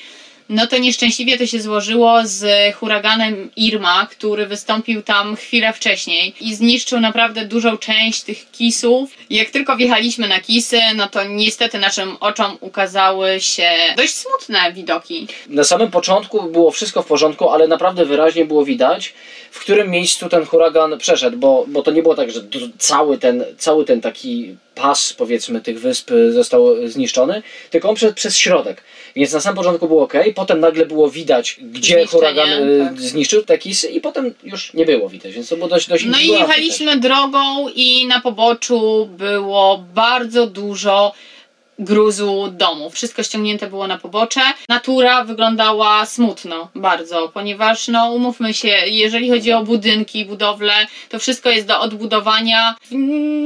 no 0.50 0.68
to 0.68 0.78
nieszczęśliwie 0.78 1.38
to 1.38 1.46
się 1.46 1.62
złożyło 1.62 2.20
z 2.24 2.46
huraganem 2.76 3.52
Irma, 3.56 4.08
który 4.12 4.46
wystąpił 4.46 5.02
tam 5.02 5.36
chwilę 5.36 5.74
wcześniej 5.74 6.34
i 6.42 6.56
zniszczył 6.56 7.00
naprawdę 7.00 7.46
dużą 7.46 7.78
część 7.78 8.22
tych 8.22 8.52
kisów. 8.52 9.10
Jak 9.30 9.50
tylko 9.50 9.76
wjechaliśmy 9.76 10.28
na 10.28 10.40
kisy, 10.40 10.80
no 10.96 11.10
to 11.10 11.24
niestety 11.24 11.80
naszym 11.80 12.18
oczom 12.20 12.58
ukazały 12.60 13.42
się 13.42 13.70
dość 13.98 14.14
smutne 14.14 14.74
widoki. 14.74 15.28
na 15.50 15.64
samym 15.64 15.92
początku 15.92 16.44
było 16.44 16.72
wszystko 16.72 17.04
w 17.04 17.06
porządku, 17.06 17.50
ale 17.50 17.68
naprawdę 17.68 18.06
wyraźnie 18.06 18.46
było 18.46 18.66
widać, 18.66 19.14
w 19.52 19.60
którym 19.60 19.90
miejscu 19.90 20.30
ten 20.30 20.46
huragan 20.46 20.98
przeszedł, 20.98 21.38
bo, 21.38 21.66
bo 21.68 21.84
to 21.84 21.92
nie 21.92 22.02
było 22.02 22.16
tak, 22.16 22.32
że 22.32 22.42
cały 22.78 23.18
ten, 23.18 23.46
cały 23.58 23.86
ten 23.86 24.02
taki 24.02 24.56
pas, 24.76 25.14
powiedzmy, 25.14 25.62
tych 25.62 25.80
wysp 25.80 26.12
został 26.30 26.88
zniszczony, 26.88 27.44
tylko 27.70 27.90
on 27.90 27.96
przeszedł 27.96 28.16
przez 28.16 28.38
środek. 28.38 28.84
Więc 29.16 29.34
na 29.34 29.40
samym 29.40 29.58
początku 29.58 29.88
było 29.88 30.04
ok, 30.04 30.14
potem 30.36 30.60
nagle 30.60 30.86
było 30.86 31.10
widać, 31.10 31.58
gdzie 31.62 32.06
huragan 32.06 32.50
y, 32.50 32.86
tak. 32.86 33.02
zniszczył 33.02 33.44
te 33.44 33.58
kisy 33.58 33.88
i 33.88 34.02
potem 34.02 34.34
już 34.44 34.74
nie 34.74 34.86
było 34.86 35.10
widać, 35.10 35.34
więc 35.34 35.50
to 35.50 35.56
było 35.56 35.68
dość, 35.68 35.90
dość 35.90 36.06
No 36.06 36.20
i 36.20 36.28
jechaliśmy 36.28 37.00
drogą 37.00 37.70
i 37.76 38.08
na 38.08 38.22
poboczu 38.22 39.10
było 39.18 39.84
bardzo 39.94 40.48
dużo 40.48 41.14
gruzu 41.80 42.48
domów. 42.52 42.94
Wszystko 42.94 43.24
ściągnięte 43.24 43.68
było 43.68 43.88
na 43.88 43.98
pobocze. 43.98 44.42
Natura 44.70 45.24
wyglądała 45.24 46.06
smutno 46.06 46.70
bardzo, 46.76 47.30
ponieważ 47.34 47.88
no 47.88 48.12
umówmy 48.12 48.54
się, 48.54 48.68
jeżeli 48.86 49.30
chodzi 49.30 49.52
o 49.52 49.64
budynki, 49.64 50.26
budowle, 50.26 50.74
to 51.10 51.20
wszystko 51.20 51.50
jest 51.50 51.68
do 51.68 51.80
odbudowania 51.80 52.76
w 52.82 52.94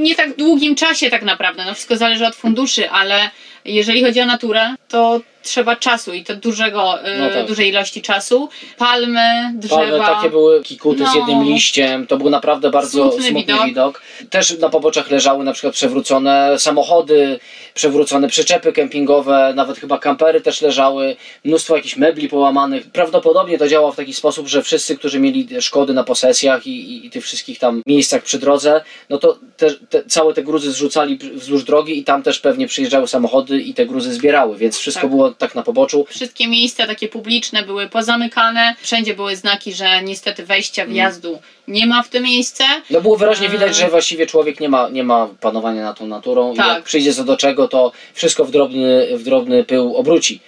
nie 0.04 0.16
tak 0.16 0.36
długim 0.36 0.76
czasie 0.76 1.10
tak 1.10 1.24
naprawdę. 1.24 1.66
No 1.66 1.74
wszystko 1.74 1.98
zależy 1.98 2.28
od 2.28 2.36
funduszy, 2.36 2.90
ale 2.90 3.30
jeżeli 3.68 4.04
chodzi 4.04 4.22
o 4.22 4.26
naturę, 4.26 4.76
to 4.88 5.22
trzeba 5.44 5.76
czasu 5.76 6.14
i 6.14 6.24
to 6.24 6.36
dużego, 6.36 7.08
y, 7.08 7.18
No 7.20 7.30
tak. 7.30 7.48
dużej 7.48 7.70
ilości 7.70 8.02
czasu. 8.02 8.50
Palmy, 8.78 9.52
drzewa. 9.56 9.78
Palmy 9.78 10.00
takie 10.00 10.30
były 10.30 10.64
kikuty 10.64 10.98
z 11.06 11.14
No. 11.14 11.16
jednym 11.16 11.44
liściem, 11.44 12.08
to 12.08 12.18
był 12.18 12.30
naprawdę 12.30 12.70
bardzo 12.70 13.12
Smutny 13.12 13.28
smutny, 13.30 13.54
widok. 13.54 13.66
widok. 13.66 14.02
Też 14.30 14.58
na 14.60 14.70
poboczach 14.70 15.12
leżały 15.12 15.44
na 15.44 15.54
przykład 15.54 15.74
przewrócone 15.74 16.60
samochody, 16.60 17.40
przewrócone 17.74 18.28
przyczepy 18.28 18.74
kempingowe, 18.74 19.54
nawet 19.56 19.78
chyba 19.80 19.98
kampery 20.00 20.42
też 20.42 20.62
leżały, 20.62 21.16
mnóstwo 21.46 21.76
jakichś 21.76 21.98
mebli 21.98 22.30
połamanych. 22.30 22.92
Prawdopodobnie 22.92 23.58
to 23.58 23.68
działało 23.68 23.92
w 23.92 23.96
taki 23.96 24.14
sposób, 24.14 24.48
że 24.48 24.64
wszyscy, 24.64 24.98
którzy 24.98 25.20
mieli 25.20 25.48
szkody 25.62 25.94
na 25.94 26.04
posesjach 26.04 26.68
i, 26.68 26.72
i, 26.92 27.06
i 27.06 27.10
tych 27.10 27.24
wszystkich 27.24 27.60
tam 27.60 27.82
miejscach 27.88 28.24
przy 28.24 28.40
drodze, 28.40 28.82
no 29.10 29.18
to 29.18 29.38
te, 29.58 29.72
te, 29.90 30.04
całe 30.04 30.34
te 30.34 30.44
gruzy 30.44 30.72
zrzucali 30.72 31.18
wzdłuż 31.18 31.64
drogi 31.64 32.00
i 32.00 32.04
tam 32.04 32.24
też 32.24 32.40
pewnie 32.40 32.68
przyjeżdżały 32.68 33.08
samochody 33.08 33.57
i 33.62 33.74
te 33.74 33.86
gruzy 33.86 34.14
zbierały, 34.14 34.58
więc 34.58 34.78
wszystko 34.78 35.02
Tak. 35.02 35.10
było 35.10 35.32
tak 35.32 35.56
na 35.56 35.64
poboczu. 35.64 36.06
Wszystkie 36.10 36.48
miejsca 36.48 36.88
takie 36.88 37.08
publiczne 37.08 37.64
były 37.64 37.90
pozamykane. 37.90 38.76
Wszędzie 38.82 39.14
były 39.14 39.36
znaki, 39.36 39.74
że 39.74 40.04
niestety 40.04 40.46
wejścia, 40.46 40.86
wjazdu 40.86 41.40
nie 41.68 41.86
ma 41.88 42.04
w 42.04 42.10
to 42.10 42.20
miejsce. 42.20 42.64
No 42.90 43.02
było 43.02 43.18
wyraźnie 43.18 43.50
widać, 43.50 43.68
Eee. 43.70 43.74
że 43.76 43.90
właściwie 43.90 44.26
człowiek 44.28 44.60
nie 44.60 44.70
ma, 44.70 44.90
nie 44.90 45.04
ma 45.04 45.28
panowania 45.42 45.84
nad 45.84 45.98
tą 46.00 46.08
naturą 46.08 46.54
i 46.54 46.58
Tak. 46.58 46.68
jak 46.68 46.84
przyjdzie 46.84 47.14
co 47.14 47.24
do 47.24 47.38
czego, 47.38 47.68
to 47.68 47.92
wszystko 48.14 48.46
w 48.46 48.52
drobny, 48.52 49.08
w 49.18 49.24
drobny 49.24 49.64
pył 49.64 49.96
obróci. 49.96 50.40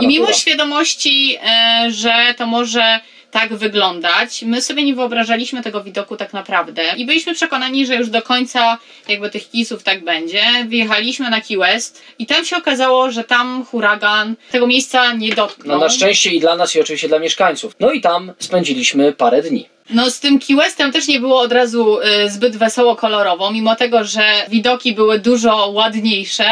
I 0.00 0.06
mimo 0.06 0.32
świadomości, 0.32 1.36
e, 1.44 1.86
że 1.90 2.34
to 2.38 2.46
może 2.46 3.00
tak 3.30 3.54
wyglądać, 3.54 4.42
my 4.42 4.62
sobie 4.62 4.82
nie 4.82 4.94
wyobrażaliśmy 4.94 5.62
tego 5.62 5.84
widoku 5.84 6.16
tak 6.16 6.32
naprawdę. 6.32 6.84
I 6.96 7.06
byliśmy 7.06 7.34
przekonani, 7.34 7.86
że 7.86 7.94
już 7.96 8.08
do 8.10 8.22
końca 8.22 8.78
jakby 9.08 9.30
tych 9.30 9.50
kisów 9.50 9.82
tak 9.82 10.04
będzie. 10.04 10.42
Wjechaliśmy 10.68 11.30
na 11.30 11.40
Key 11.40 11.58
West 11.58 12.02
i 12.18 12.26
tam 12.26 12.44
się 12.44 12.56
okazało, 12.56 13.10
że 13.10 13.24
tam 13.24 13.64
huragan 13.64 14.34
tego 14.50 14.66
miejsca 14.66 15.12
nie 15.12 15.28
No 15.28 15.34
dotknął. 15.36 15.80
na 15.80 15.88
szczęście 15.88 16.30
i 16.30 16.40
dla 16.40 16.56
nas 16.56 16.74
i 16.76 16.80
oczywiście 16.80 17.08
dla 17.08 17.18
mieszkańców. 17.18 17.72
No 17.80 17.90
i 17.92 18.00
tam 18.00 18.32
spędziliśmy 18.38 19.12
parę 19.12 19.42
dni. 19.42 19.68
No 19.90 20.10
z 20.10 20.20
tym 20.20 20.38
Key 20.38 20.56
Westem 20.56 20.92
też 20.92 21.08
nie 21.08 21.20
było 21.20 21.40
od 21.40 21.52
razu 21.52 21.98
y, 22.00 22.30
zbyt 22.30 22.56
wesoło 22.56 22.96
kolorowo, 22.96 23.50
mimo 23.52 23.76
tego, 23.76 24.04
że 24.04 24.32
widoki 24.48 24.92
były 24.92 25.18
dużo 25.18 25.66
ładniejsze. 25.70 26.44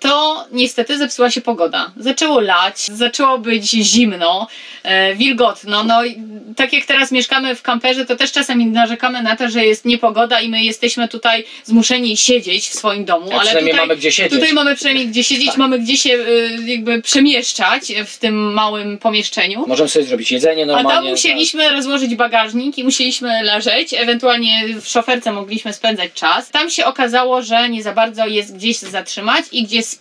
To 0.00 0.44
niestety 0.52 0.98
zepsuła 0.98 1.30
się 1.30 1.40
pogoda. 1.40 1.92
Zaczęło 1.96 2.40
lać, 2.40 2.78
zaczęło 2.78 3.38
być 3.38 3.70
zimno, 3.70 4.48
e, 4.82 5.14
wilgotno. 5.14 5.84
No 5.84 6.04
i 6.04 6.16
tak 6.56 6.72
jak 6.72 6.84
teraz 6.84 7.12
mieszkamy 7.12 7.54
w 7.54 7.62
kamperze, 7.62 8.06
to 8.06 8.16
też 8.16 8.32
czasami 8.32 8.66
narzekamy 8.66 9.22
na 9.22 9.36
to, 9.36 9.48
że 9.50 9.64
jest 9.66 9.84
niepogoda 9.84 10.40
i 10.40 10.48
my 10.48 10.62
jesteśmy 10.64 11.08
tutaj 11.08 11.44
zmuszeni 11.64 12.16
siedzieć 12.16 12.68
w 12.68 12.74
swoim 12.74 13.04
domu. 13.04 13.26
A 13.30 13.34
ale 13.34 13.42
przynajmniej 13.44 13.74
tutaj, 13.74 13.86
mamy 13.86 13.96
gdzie 13.96 14.12
siedzieć. 14.12 14.32
Tutaj 14.32 14.52
mamy 14.52 14.74
przynajmniej 14.74 15.08
gdzie 15.08 15.24
siedzieć, 15.24 15.46
Tak. 15.46 15.56
mamy 15.56 15.78
gdzie 15.78 15.96
się 15.96 16.10
y, 16.10 16.58
jakby 16.66 17.02
przemieszczać 17.02 17.92
w 18.06 18.18
tym 18.18 18.52
małym 18.52 18.98
pomieszczeniu. 18.98 19.64
Możemy 19.66 19.88
sobie 19.88 20.04
zrobić 20.04 20.32
jedzenie 20.32 20.62
A 20.62 20.66
normalnie. 20.66 20.90
tak. 20.90 20.98
tam 21.02 21.10
musieliśmy 21.10 21.68
rozłożyć 21.70 22.14
bagażnik 22.14 22.78
i 22.78 22.84
musieliśmy 22.84 23.42
leżeć, 23.42 23.94
ewentualnie 23.94 24.64
w 24.80 24.88
szoferce 24.88 25.32
mogliśmy 25.32 25.72
spędzać 25.72 26.12
czas. 26.14 26.50
Tam 26.50 26.70
się 26.70 26.84
okazało, 26.84 27.42
że 27.42 27.68
nie 27.68 27.82
za 27.82 27.92
bardzo 27.92 28.26
jest 28.26 28.56
gdzieś 28.56 28.78
zatrzymać 28.78 29.44
i 29.52 29.62
gdzie 29.62 29.82
spać 29.82 29.95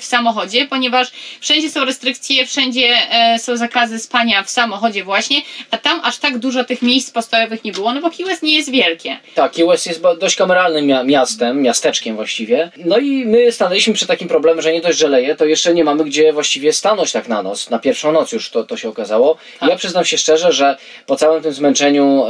w 0.00 0.04
samochodzie, 0.04 0.66
ponieważ 0.66 1.12
wszędzie 1.40 1.70
są 1.70 1.84
restrykcje, 1.84 2.46
wszędzie 2.46 2.96
e, 3.10 3.38
są 3.38 3.56
zakazy 3.56 3.98
spania 3.98 4.42
w 4.42 4.50
samochodzie 4.50 5.04
właśnie, 5.04 5.42
a 5.70 5.78
tam 5.78 6.00
aż 6.04 6.18
tak 6.18 6.38
dużo 6.38 6.64
tych 6.64 6.82
miejsc 6.82 7.10
postojowych 7.10 7.64
nie 7.64 7.72
było, 7.72 7.94
no 7.94 8.00
bo 8.00 8.10
Key 8.10 8.26
West 8.26 8.42
nie 8.42 8.54
jest 8.54 8.70
wielkie. 8.70 9.18
Tak, 9.34 9.52
Key 9.52 9.66
West 9.66 9.86
jest 9.86 10.02
dość 10.20 10.36
kameralnym 10.36 10.86
mia- 10.86 11.04
miastem, 11.06 11.62
miasteczkiem 11.62 12.16
właściwie. 12.16 12.70
No 12.76 12.98
i 12.98 13.24
my 13.26 13.52
stanęliśmy 13.52 13.94
przed 13.94 14.08
takim 14.08 14.28
problemem, 14.28 14.62
że 14.62 14.72
nie 14.72 14.80
dość, 14.80 14.98
że 14.98 15.08
leje, 15.08 15.34
to 15.36 15.44
jeszcze 15.44 15.74
nie 15.74 15.84
mamy 15.84 16.04
gdzie 16.04 16.32
właściwie 16.32 16.72
stanąć 16.72 17.12
tak 17.12 17.28
na 17.28 17.42
noc. 17.42 17.70
Na 17.70 17.78
pierwszą 17.78 18.12
noc 18.12 18.32
już 18.32 18.50
to, 18.50 18.64
to 18.64 18.76
się 18.76 18.88
okazało. 18.88 19.36
Tak. 19.60 19.68
Ja 19.68 19.76
przyznam 19.76 20.04
się 20.04 20.18
szczerze, 20.18 20.52
że 20.52 20.76
po 21.06 21.16
całym 21.16 21.42
tym 21.42 21.52
zmęczeniu 21.52 22.24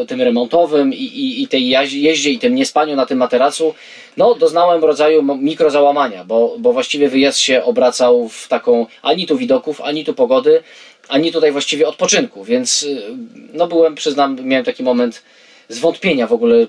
e, 0.00 0.06
tym 0.06 0.22
remontowym 0.22 0.92
i, 0.94 1.02
i, 1.02 1.42
i 1.42 1.48
tej 1.48 1.68
jeździe 1.68 2.30
i 2.30 2.38
tym 2.38 2.54
niespaniu 2.54 2.96
na 2.96 3.06
tym 3.06 3.18
materacu, 3.18 3.74
no 4.16 4.34
doznałem 4.34 4.84
rodzaju 4.84 5.22
mikrozałamania, 5.22 6.24
bo, 6.24 6.56
bo 6.58 6.72
właściwie 6.72 7.08
wyjazd 7.08 7.38
się 7.38 7.64
obracał 7.64 8.28
w 8.28 8.48
taką 8.48 8.86
ani 9.02 9.26
tu 9.26 9.36
widoków, 9.36 9.80
ani 9.80 10.04
tu 10.04 10.14
pogody, 10.14 10.62
ani 11.08 11.32
tutaj 11.32 11.52
właściwie 11.52 11.88
odpoczynku, 11.88 12.44
więc 12.44 12.82
y, 12.82 13.02
no 13.52 13.66
byłem, 13.66 13.94
przyznam, 13.94 14.38
miałem 14.42 14.64
taki 14.64 14.82
moment 14.82 15.22
zwątpienia 15.68 16.26
w 16.26 16.32
ogóle, 16.32 16.66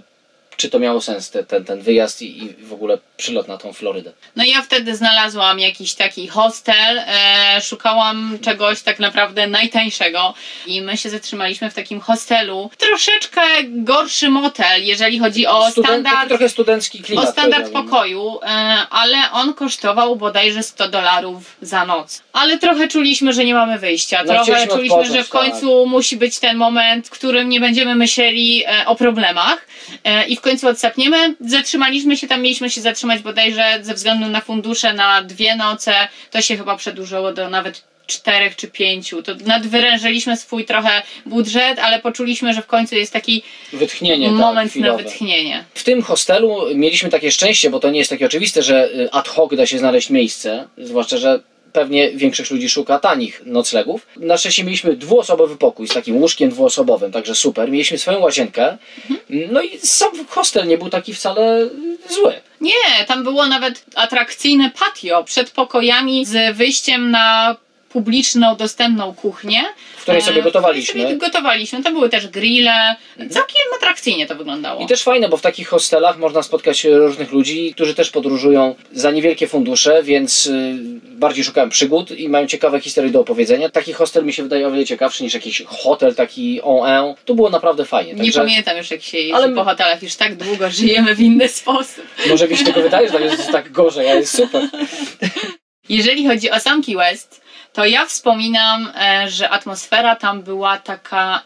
czy 0.57 0.69
to 0.69 0.79
miało 0.79 1.01
sens, 1.01 1.29
te, 1.29 1.43
ten, 1.43 1.65
ten 1.65 1.81
wyjazd 1.81 2.21
i, 2.21 2.43
i 2.43 2.49
w 2.49 2.73
ogóle 2.73 2.97
przylot 3.17 3.47
na 3.47 3.57
tą 3.57 3.73
Florydę. 3.73 4.11
No 4.35 4.43
ja 4.43 4.61
wtedy 4.61 4.95
znalazłam 4.95 5.59
jakiś 5.59 5.93
taki 5.93 6.27
hostel, 6.27 6.99
e, 6.99 7.61
szukałam 7.61 8.37
czegoś 8.41 8.81
tak 8.81 8.99
naprawdę 8.99 9.47
najtańszego 9.47 10.33
i 10.67 10.81
my 10.81 10.97
się 10.97 11.09
zatrzymaliśmy 11.09 11.69
w 11.69 11.73
takim 11.73 11.99
hostelu. 11.99 12.69
Troszeczkę 12.77 13.41
gorszy 13.67 14.29
motel, 14.29 14.83
jeżeli 14.83 15.19
chodzi 15.19 15.47
o 15.47 15.69
Studen- 15.69 15.83
standard, 15.83 16.27
trochę 16.27 16.49
studencki 16.49 16.99
klimat. 16.99 17.25
o 17.25 17.31
standard 17.31 17.63
powiedziałbym. 17.63 17.89
pokoju, 17.91 18.39
e, 18.43 18.47
ale 18.89 19.17
on 19.31 19.53
kosztował 19.53 20.15
bodajże 20.15 20.63
100 20.63 20.89
dolarów 20.89 21.55
za 21.61 21.85
noc. 21.85 22.21
Ale 22.33 22.57
trochę 22.57 22.87
czuliśmy, 22.87 23.33
że 23.33 23.45
nie 23.45 23.53
mamy 23.53 23.79
wyjścia. 23.79 24.23
No, 24.25 24.33
trochę 24.33 24.67
czuliśmy, 24.67 25.05
że 25.05 25.23
w 25.23 25.29
końcu 25.29 25.85
musi 25.85 26.17
być 26.17 26.39
ten 26.39 26.57
moment, 26.57 27.07
w 27.07 27.09
którym 27.09 27.49
nie 27.49 27.59
będziemy 27.59 27.95
myśleli 27.95 28.63
e, 28.65 28.85
o 28.85 28.95
problemach 28.95 29.67
e, 30.03 30.27
i 30.27 30.35
w 30.35 30.41
końcu 30.47 30.67
odsapniemy. 30.67 31.35
Zatrzymaliśmy 31.39 32.17
się 32.17 32.27
tam, 32.27 32.41
mieliśmy 32.41 32.69
się 32.69 32.81
zatrzymać 32.81 33.21
bodajże 33.21 33.79
ze 33.81 33.93
względu 33.93 34.27
na 34.27 34.41
fundusze 34.41 34.93
na 34.93 35.21
dwie 35.21 35.55
noce. 35.55 35.93
To 36.31 36.41
się 36.41 36.57
chyba 36.57 36.77
przedłużyło 36.77 37.33
do 37.33 37.49
nawet 37.49 37.83
czterech 38.07 38.55
czy 38.55 38.67
pięciu. 38.67 39.23
To 39.23 39.31
nadwyrężyliśmy 39.45 40.37
swój 40.37 40.65
trochę 40.65 41.01
budżet, 41.25 41.79
ale 41.79 41.99
poczuliśmy, 41.99 42.53
że 42.53 42.61
w 42.61 42.67
końcu 42.67 42.95
jest 42.95 43.13
taki 43.13 43.43
Wytchnienie. 43.73 44.27
tak, 44.27 44.35
moment 44.35 44.65
na 44.65 44.71
chwilowe. 44.71 45.03
wytchnienie. 45.03 45.63
W 45.73 45.83
tym 45.83 46.01
hostelu 46.01 46.57
mieliśmy 46.75 47.09
takie 47.09 47.31
szczęście, 47.31 47.69
bo 47.69 47.79
to 47.79 47.89
nie 47.89 47.99
jest 47.99 48.09
takie 48.09 48.25
oczywiste, 48.25 48.63
że 48.63 48.89
y, 48.95 49.11
ad 49.11 49.27
hoc 49.27 49.55
da 49.55 49.65
się 49.65 49.79
znaleźć 49.79 50.09
miejsce, 50.09 50.67
zwłaszcza, 50.77 51.17
że 51.17 51.39
pewnie 51.73 52.11
większość 52.11 52.51
ludzi 52.51 52.69
szuka 52.69 52.99
tanich 52.99 53.41
noclegów. 53.45 54.07
Na 54.17 54.37
szczęście 54.37 54.63
mieliśmy 54.63 54.95
dwuosobowy 54.95 55.55
pokój 55.55 55.87
z 55.87 55.93
takim 55.93 56.17
łóżkiem 56.17 56.49
dwuosobowym, 56.49 57.11
także 57.11 57.35
super. 57.35 57.71
Mieliśmy 57.71 57.97
swoją 57.97 58.19
łazienkę. 58.19 58.77
No 59.29 59.61
i 59.61 59.79
sam 59.79 60.25
hostel 60.27 60.67
nie 60.67 60.77
był 60.77 60.89
taki 60.89 61.13
wcale 61.13 61.69
zły. 62.09 62.33
Nie, 62.61 63.05
tam 63.07 63.23
było 63.23 63.45
nawet 63.45 63.85
atrakcyjne 63.95 64.71
patio 64.79 65.23
przed 65.23 65.51
pokojami 65.51 66.25
z 66.25 66.55
wyjściem 66.55 67.11
na 67.11 67.55
publiczną, 67.89 68.55
dostępną 68.55 69.13
kuchnię. 69.15 69.61
W 69.97 70.01
której 70.01 70.21
sobie 70.21 70.39
E, 70.41 70.43
gotowaliśmy. 70.43 70.89
Której 70.93 71.07
sobie 71.07 71.17
gotowaliśmy. 71.17 71.83
Tam 71.83 71.93
były 71.93 72.09
też 72.09 72.27
grille. 72.27 72.95
Całkiem 73.17 73.61
atrakcyjnie 73.77 74.25
to 74.27 74.35
wyglądało. 74.35 74.81
I 74.81 74.87
też 74.87 75.03
fajne, 75.03 75.29
bo 75.29 75.37
w 75.37 75.41
takich 75.41 75.67
hostelach 75.67 76.17
można 76.17 76.43
spotkać 76.43 76.83
różnych 76.83 77.31
ludzi, 77.31 77.73
którzy 77.73 77.95
też 77.95 78.09
podróżują 78.09 78.75
za 78.91 79.11
niewielkie 79.11 79.47
fundusze, 79.47 80.03
więc 80.03 80.45
y, 80.45 80.75
bardziej 81.03 81.43
szukają 81.43 81.69
przygód 81.69 82.11
i 82.11 82.29
mają 82.29 82.47
ciekawe 82.47 82.79
historie 82.79 83.09
do 83.11 83.19
opowiedzenia. 83.19 83.69
Taki 83.69 83.93
hostel 83.93 84.25
mi 84.25 84.33
się 84.33 84.43
wydaje 84.43 84.67
o 84.67 84.71
wiele 84.71 84.85
ciekawszy 84.85 85.23
niż 85.23 85.33
jakiś 85.33 85.63
hotel 85.67 86.15
taki 86.15 86.61
on 86.61 87.15
Tu 87.25 87.35
było 87.35 87.49
naprawdę 87.49 87.85
fajnie. 87.85 88.13
Nie 88.13 88.17
Także 88.23 88.39
pamiętam 88.39 88.77
już 88.77 88.91
jak 88.91 89.01
się 89.01 89.17
jeździ 89.17 89.33
Ale- 89.33 89.49
po 89.49 89.63
hotelach, 89.63 90.03
już 90.03 90.15
tak 90.15 90.35
długo 90.35 90.69
żyjemy 90.69 91.15
w 91.15 91.19
inny 91.21 91.47
sposób. 91.49 92.05
może 92.29 92.47
mi 92.47 92.57
się 92.57 92.65
tylko 92.65 92.81
wydaje, 92.81 93.07
że 93.07 93.13
tam 93.13 93.23
jest 93.23 93.51
tak 93.57 93.71
gorzej, 93.71 94.09
ale 94.09 94.19
jest 94.19 94.35
super. 94.37 94.69
Jeżeli 95.89 96.27
chodzi 96.27 96.51
o 96.51 96.59
sam 96.59 96.83
Key 96.83 96.95
West, 96.95 97.41
to 97.73 97.85
ja 97.85 98.05
wspominam, 98.05 98.91
e, 99.01 99.29
że 99.29 99.49
atmosfera 99.49 100.15
tam 100.15 100.41
była 100.41 100.77
taka 100.77 101.41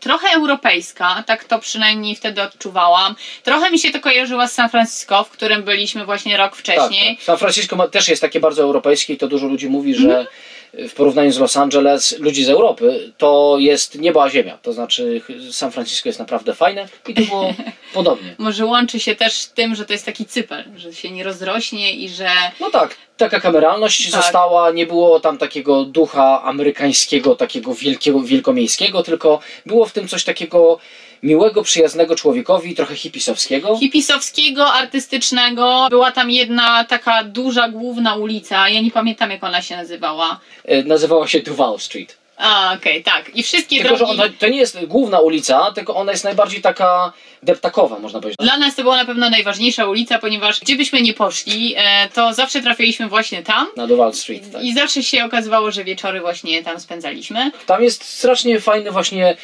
trochę 0.00 0.28
europejska, 0.34 1.24
tak 1.26 1.44
to 1.44 1.58
przynajmniej 1.58 2.16
wtedy 2.16 2.42
odczuwałam. 2.42 3.14
Trochę 3.42 3.70
mi 3.70 3.78
się 3.78 3.90
to 3.90 4.00
kojarzyło 4.00 4.48
z 4.48 4.52
San 4.52 4.68
Francisco, 4.70 5.24
w 5.24 5.30
którym 5.30 5.62
byliśmy 5.62 6.04
właśnie 6.04 6.36
rok 6.36 6.56
wcześniej. 6.56 7.08
Tak, 7.08 7.16
tak. 7.16 7.24
San 7.24 7.38
Francisco 7.38 7.76
ma, 7.76 7.88
też 7.88 8.08
jest 8.08 8.22
takie 8.22 8.40
bardzo 8.40 8.62
europejskie 8.62 9.14
i 9.14 9.16
to 9.16 9.28
dużo 9.28 9.46
ludzi 9.46 9.68
mówi, 9.68 9.94
że 9.94 10.08
Mhm. 10.08 10.26
W 10.72 10.94
porównaniu 10.94 11.32
z 11.32 11.38
Los 11.38 11.56
Angeles, 11.56 12.18
ludzi 12.18 12.44
z 12.44 12.48
Europy, 12.48 13.12
to 13.18 13.56
jest 13.58 13.98
niebo 13.98 14.22
a 14.22 14.30
ziemia. 14.30 14.58
To 14.62 14.72
znaczy 14.72 15.20
San 15.50 15.72
Francisco 15.72 16.08
jest 16.08 16.18
naprawdę 16.18 16.54
fajne 16.54 16.88
i 17.08 17.14
tu 17.14 17.24
było 17.26 17.54
podobnie. 17.94 18.34
Może 18.38 18.66
łączy 18.66 19.00
się 19.00 19.16
też 19.16 19.32
z 19.32 19.52
tym, 19.52 19.74
że 19.74 19.84
to 19.84 19.92
jest 19.92 20.06
taki 20.06 20.24
cypel, 20.24 20.64
że 20.76 20.92
się 20.92 21.10
nie 21.10 21.24
rozrośnie 21.24 21.92
i 21.92 22.08
że 22.08 22.28
No 22.60 22.70
tak, 22.70 22.96
taka 23.16 23.40
kameralność 23.40 24.10
Tak. 24.10 24.22
została, 24.22 24.70
nie 24.70 24.86
było 24.86 25.20
tam 25.20 25.38
takiego 25.38 25.84
ducha 25.84 26.42
amerykańskiego, 26.42 27.34
takiego 27.34 27.74
wielkiego, 27.74 28.20
wielkomiejskiego, 28.20 29.02
tylko 29.02 29.40
było 29.66 29.86
w 29.86 29.92
tym 29.92 30.08
coś 30.08 30.24
takiego 30.24 30.78
miłego, 31.22 31.62
przyjaznego 31.62 32.16
człowiekowi, 32.16 32.74
trochę 32.74 32.94
hipisowskiego. 32.96 33.78
hipisowskiego, 33.78 34.72
artystycznego. 34.72 35.86
Była 35.90 36.12
tam 36.12 36.30
jedna 36.30 36.84
taka 36.84 37.24
duża, 37.24 37.68
główna 37.68 38.14
ulica, 38.14 38.68
ja 38.68 38.80
nie 38.80 38.90
pamiętam 38.90 39.30
jak 39.30 39.44
ona 39.44 39.62
się 39.62 39.76
nazywała. 39.76 40.40
E, 40.64 40.82
Nazywała 40.82 41.28
się 41.28 41.40
Duval 41.40 41.78
Street. 41.78 42.16
A, 42.38 42.74
okej, 42.74 43.02
tak. 43.02 43.36
I 43.36 43.42
wszystkie 43.42 43.76
Tylko, 43.80 43.96
że 43.96 44.04
drogi... 44.04 44.20
ona, 44.20 44.32
to 44.38 44.48
nie 44.48 44.58
jest 44.58 44.84
główna 44.86 45.20
ulica, 45.20 45.72
tylko 45.74 45.94
ona 45.94 46.12
jest 46.12 46.24
najbardziej 46.24 46.60
taka 46.60 47.12
deptakowa, 47.42 47.98
można 47.98 48.20
powiedzieć. 48.20 48.36
Dla 48.40 48.58
nas 48.58 48.74
to 48.74 48.82
była 48.82 48.96
na 48.96 49.04
pewno 49.04 49.30
najważniejsza 49.30 49.86
ulica, 49.86 50.18
ponieważ 50.18 50.60
gdzie 50.60 50.76
byśmy 50.76 51.02
nie 51.02 51.14
poszli, 51.14 51.74
e, 51.76 52.08
to 52.14 52.34
zawsze 52.34 52.62
trafialiśmy 52.62 53.08
właśnie 53.08 53.42
tam. 53.42 53.66
Na 53.76 53.86
Duval 53.86 54.14
Street, 54.14 54.52
tak. 54.52 54.62
I 54.62 54.74
zawsze 54.74 55.02
się 55.02 55.24
okazywało, 55.24 55.70
że 55.70 55.84
wieczory 55.84 56.20
właśnie 56.20 56.64
tam 56.64 56.80
spędzaliśmy. 56.80 57.50
Tam 57.66 57.82
jest 57.82 58.04
strasznie 58.04 58.60
fajny 58.60 58.90
właśnie 58.90 59.36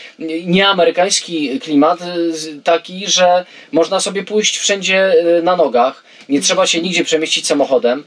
nieamerykański 0.46 1.60
klimat, 1.60 1.98
z- 2.30 2.62
taki, 2.64 3.06
że 3.06 3.44
można 3.72 4.00
sobie 4.00 4.22
pójść 4.22 4.58
wszędzie 4.58 5.12
y, 5.38 5.42
na 5.42 5.56
nogach. 5.56 6.04
Nie 6.28 6.40
trzeba 6.40 6.66
się 6.66 6.80
nigdzie 6.82 7.04
przemieścić 7.04 7.46
samochodem. 7.46 8.04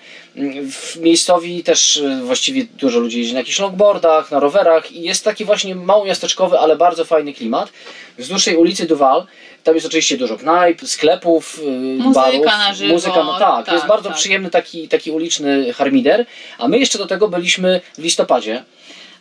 W 0.71 0.95
miejscowi 0.99 1.63
też 1.63 1.97
y, 1.97 2.21
właściwie 2.23 2.65
dużo 2.65 2.99
ludzi 2.99 3.19
jeździ 3.19 3.33
na 3.33 3.39
jakichś 3.39 3.59
longboardach, 3.59 4.31
na 4.31 4.39
rowerach 4.39 4.91
i 4.91 5.01
jest 5.01 5.23
taki 5.23 5.45
właśnie 5.45 5.75
mało 5.75 6.05
miasteczkowy, 6.05 6.59
ale 6.59 6.75
bardzo 6.75 7.05
fajny 7.05 7.33
klimat. 7.33 7.69
Wzdłuż 8.17 8.45
tej 8.45 8.55
ulicy 8.55 8.85
Duval 8.85 9.25
tam 9.67 9.75
jest 9.75 9.87
oczywiście 9.87 10.17
dużo 10.17 10.37
knajp, 10.37 10.81
sklepów, 10.81 11.59
y, 11.59 11.71
Muzyka 12.03 12.21
barów. 12.21 12.45
na 12.45 12.73
żywo, 12.73 12.93
Muzyka, 12.93 13.23
no 13.23 13.39
tak, 13.39 13.65
tak, 13.65 13.75
jest 13.75 13.87
bardzo 13.87 14.09
tak. 14.09 14.17
przyjemny 14.17 14.49
taki, 14.49 14.87
taki 14.87 15.11
uliczny 15.11 15.73
harmider. 15.73 16.25
A 16.57 16.67
my 16.67 16.79
jeszcze 16.79 16.97
do 16.97 17.05
tego 17.07 17.27
byliśmy 17.27 17.81
w 17.97 18.03
listopadzie. 18.03 18.63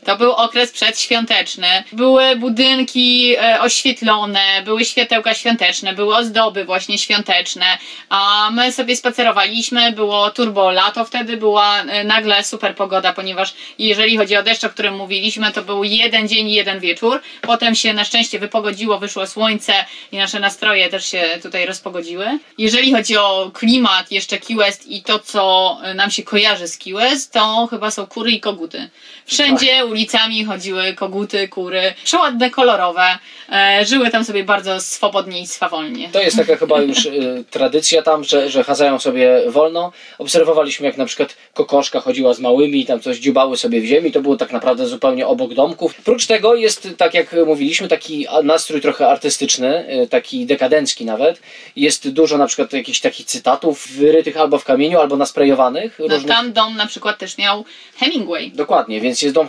To 0.07 0.17
był 0.17 0.33
okres 0.33 0.73
przedświąteczny. 0.73 1.67
Były 1.93 2.37
budynki 2.37 3.35
e, 3.37 3.61
oświetlone, 3.61 4.63
były 4.65 4.85
światełka 4.85 5.35
świąteczne, 5.35 5.93
były 5.93 6.17
ozdoby 6.17 6.65
właśnie 6.65 6.99
świąteczne, 6.99 7.65
a 8.09 8.51
my 8.53 8.73
sobie 8.73 8.97
spacerowaliśmy, 8.97 9.93
było 9.93 10.31
turbo 10.31 10.71
lato, 10.71 11.05
wtedy 11.05 11.37
była 11.37 11.81
e, 11.81 12.05
nagle 12.05 12.45
super 12.45 12.75
pogoda, 12.75 13.13
ponieważ 13.13 13.55
jeżeli 13.79 14.17
chodzi 14.17 14.37
o 14.37 14.43
deszcz, 14.43 14.65
o 14.65 14.71
którym 14.71 14.97
mówiliśmy, 14.97 15.53
to 15.53 15.63
był 15.63 15.85
jeden 15.85 16.29
dzień 16.29 16.49
i 16.49 16.55
jeden 16.55 16.81
wieczór. 16.81 17.21
Potem 17.43 17.75
się 17.75 17.93
na 17.93 18.05
szczęście 18.05 18.39
wypogodziło, 18.39 18.99
wyszło 18.99 19.27
słońce 19.27 19.73
i 20.13 20.17
nasze 20.17 20.41
nastroje 20.41 20.89
też 20.89 21.07
się 21.07 21.39
tutaj 21.43 21.67
rozpogodziły. 21.67 22.39
Jeżeli 22.59 22.93
chodzi 22.93 23.17
o 23.17 23.51
klimat, 23.55 24.13
jeszcze 24.13 24.39
Key 24.39 24.57
West 24.57 24.87
i 24.87 25.03
to, 25.03 25.19
co 25.19 25.77
nam 25.95 26.11
się 26.11 26.23
kojarzy 26.23 26.69
z 26.69 26.79
Key 26.79 26.95
West, 26.95 27.33
to 27.33 27.67
chyba 27.71 27.91
są 27.91 28.07
kury 28.07 28.31
i 28.31 28.41
koguty. 28.41 28.91
Wszędzie 29.27 29.87
ulicami 29.97 30.45
chodziły 30.45 30.95
koguty, 30.95 31.49
kury, 31.49 31.95
przeładne, 32.05 32.51
kolorowe. 32.51 33.19
E, 33.53 33.85
żyły 33.87 34.11
tam 34.11 34.25
sobie 34.25 34.45
bardzo 34.45 34.81
swobodnie 34.81 35.41
i 35.41 35.47
swawolnie. 35.47 36.09
To 36.13 36.21
jest 36.21 36.37
taka 36.37 36.57
chyba 36.57 36.81
już 36.81 37.07
y, 37.07 37.45
tradycja 37.51 38.03
tam, 38.03 38.25
że, 38.25 38.51
że 38.51 38.65
chadzają 38.65 38.99
sobie 38.99 39.41
wolno. 39.49 39.93
Obserwowaliśmy 40.19 40.87
jak 40.87 40.97
na 40.97 41.05
przykład 41.05 41.37
kokoszka 41.55 42.01
chodziła 42.01 42.35
z 42.35 42.41
małymi 42.41 42.81
i 42.81 42.87
tam 42.87 43.01
coś 43.01 43.19
dziubały 43.19 43.57
sobie 43.57 43.81
w 43.81 43.85
ziemi. 43.85 44.13
To 44.13 44.21
było 44.21 44.37
tak 44.37 44.53
naprawdę 44.53 44.87
zupełnie 44.87 45.27
obok 45.27 45.55
domków. 45.55 45.95
Prócz 45.95 46.27
tego 46.27 46.55
jest, 46.55 46.89
tak 46.97 47.15
jak 47.15 47.37
mówiliśmy, 47.47 47.89
taki 47.89 48.27
nastrój 48.45 48.81
trochę 48.81 49.09
artystyczny, 49.09 50.01
y, 50.03 50.07
taki 50.09 50.47
dekadencki 50.47 51.05
nawet. 51.05 51.41
Jest 51.77 52.09
dużo 52.09 52.39
na 52.39 52.47
przykład 52.47 52.73
jakichś 52.73 53.01
takich 53.01 53.27
cytatów 53.27 53.89
wyrytych 53.89 54.37
albo 54.37 54.59
w 54.59 54.65
kamieniu, 54.65 55.01
albo 55.01 55.17
nasprejowanych. 55.17 55.99
No, 56.09 56.21
tam 56.21 56.53
dom 56.53 56.77
na 56.77 56.87
przykład 56.87 57.19
też 57.19 57.39
miał 57.39 57.65
Hemingway. 57.97 58.51
Dokładnie, 58.51 59.01
więc 59.01 59.23
jest 59.23 59.35
dom 59.35 59.49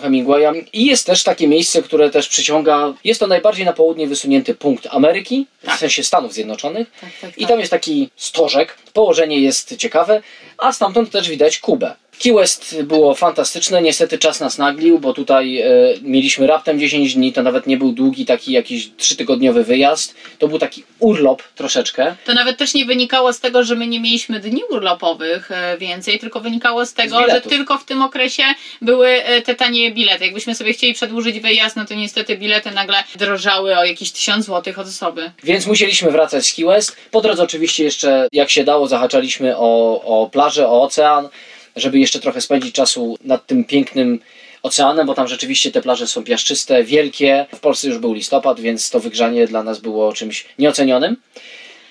I 0.74 0.86
jest 0.86 1.06
też 1.06 1.24
takie 1.24 1.48
miejsce, 1.48 1.84
które 1.84 2.10
też 2.10 2.28
przyciąga. 2.28 2.94
Jest 3.04 3.20
to 3.20 3.28
najbardziej 3.28 3.66
na 3.66 3.74
południe 3.74 4.08
wysunięty 4.08 4.56
punkt 4.56 4.88
Ameryki, 4.92 5.48
w 5.76 5.80
sensie 5.80 6.04
Stanów 6.04 6.34
Zjednoczonych. 6.34 6.92
Tak, 7.02 7.10
tak, 7.22 7.38
I 7.38 7.42
tak. 7.42 7.50
tam 7.50 7.60
jest 7.60 7.72
taki 7.72 8.10
stożek, 8.16 8.78
położenie 8.94 9.40
jest 9.40 9.78
ciekawe, 9.78 10.22
a 10.58 10.74
stamtąd 10.74 11.12
też 11.12 11.30
widać 11.30 11.60
Kubę. 11.60 11.96
Key 12.24 12.34
West 12.34 12.82
było 12.84 13.16
fantastyczne, 13.16 13.82
niestety 13.82 14.18
czas 14.18 14.40
nas 14.40 14.58
naglił, 14.58 15.00
bo 15.00 15.14
tutaj 15.14 15.62
e, 15.62 15.68
mieliśmy 16.02 16.48
raptem 16.48 16.80
10 16.80 17.16
dni, 17.16 17.34
to 17.34 17.44
nawet 17.44 17.68
nie 17.68 17.78
był 17.78 17.92
długi 17.92 18.26
taki 18.26 18.52
jakiś 18.52 18.90
trzytygodniowy 18.98 19.64
wyjazd, 19.64 20.16
to 20.40 20.48
był 20.48 20.60
taki 20.60 20.84
urlop 21.00 21.44
troszeczkę. 21.56 22.16
To 22.26 22.34
nawet 22.34 22.58
też 22.58 22.74
nie 22.74 22.86
wynikało 22.86 23.34
z 23.34 23.40
tego, 23.40 23.64
że 23.64 23.76
my 23.76 23.88
nie 23.88 24.00
mieliśmy 24.00 24.40
dni 24.40 24.62
urlopowych 24.70 25.52
e, 25.52 25.78
więcej, 25.78 26.20
tylko 26.20 26.40
wynikało 26.40 26.86
z 26.86 26.94
tego, 26.94 27.20
Z 27.28 27.32
że 27.32 27.42
tylko 27.42 27.78
w 27.78 27.86
tym 27.86 28.02
okresie 28.02 28.44
były 28.82 29.08
e, 29.08 29.42
te 29.42 29.56
tanie 29.56 29.92
bilety. 29.92 30.26
Jakbyśmy 30.26 30.56
sobie 30.56 30.74
chcieli 30.74 30.94
przedłużyć 30.94 31.40
wyjazd, 31.40 31.76
no 31.76 31.86
to 31.86 31.94
niestety 31.94 32.38
bilety 32.38 32.72
nagle 32.72 33.04
drożały 33.16 33.78
o 33.78 33.86
jakieś 33.86 34.12
1000 34.12 34.46
zł 34.46 34.74
od 34.78 34.88
osoby. 34.88 35.32
Więc 35.44 35.68
musieliśmy 35.68 36.12
wracać 36.12 36.46
z 36.46 36.54
Key 36.54 36.66
West. 36.66 36.98
Po 37.12 37.22
drodze 37.22 37.44
oczywiście 37.44 37.84
jeszcze, 37.84 38.28
jak 38.32 38.50
się 38.50 38.64
dało, 38.64 38.88
zahaczaliśmy 38.88 39.58
o, 39.58 40.02
o 40.02 40.30
plażę, 40.30 40.68
o 40.68 40.82
ocean, 40.82 41.30
żeby 41.78 42.00
jeszcze 42.00 42.20
trochę 42.20 42.42
spędzić 42.42 42.76
czasu 42.76 43.18
nad 43.24 43.48
tym 43.48 43.64
pięknym 43.64 44.20
oceanem, 44.64 45.08
bo 45.08 45.14
tam 45.14 45.28
rzeczywiście 45.28 45.72
te 45.72 45.82
plaże 45.82 46.08
są 46.08 46.24
piaszczyste, 46.24 46.84
wielkie. 46.84 47.46
W 47.54 47.60
Polsce 47.60 47.88
już 47.88 47.98
był 47.98 48.14
listopad, 48.14 48.60
więc 48.60 48.90
to 48.90 49.00
wygrzanie 49.00 49.48
dla 49.48 49.64
nas 49.64 49.80
było 49.80 50.14
czymś 50.14 50.46
nieocenionym. 50.60 51.18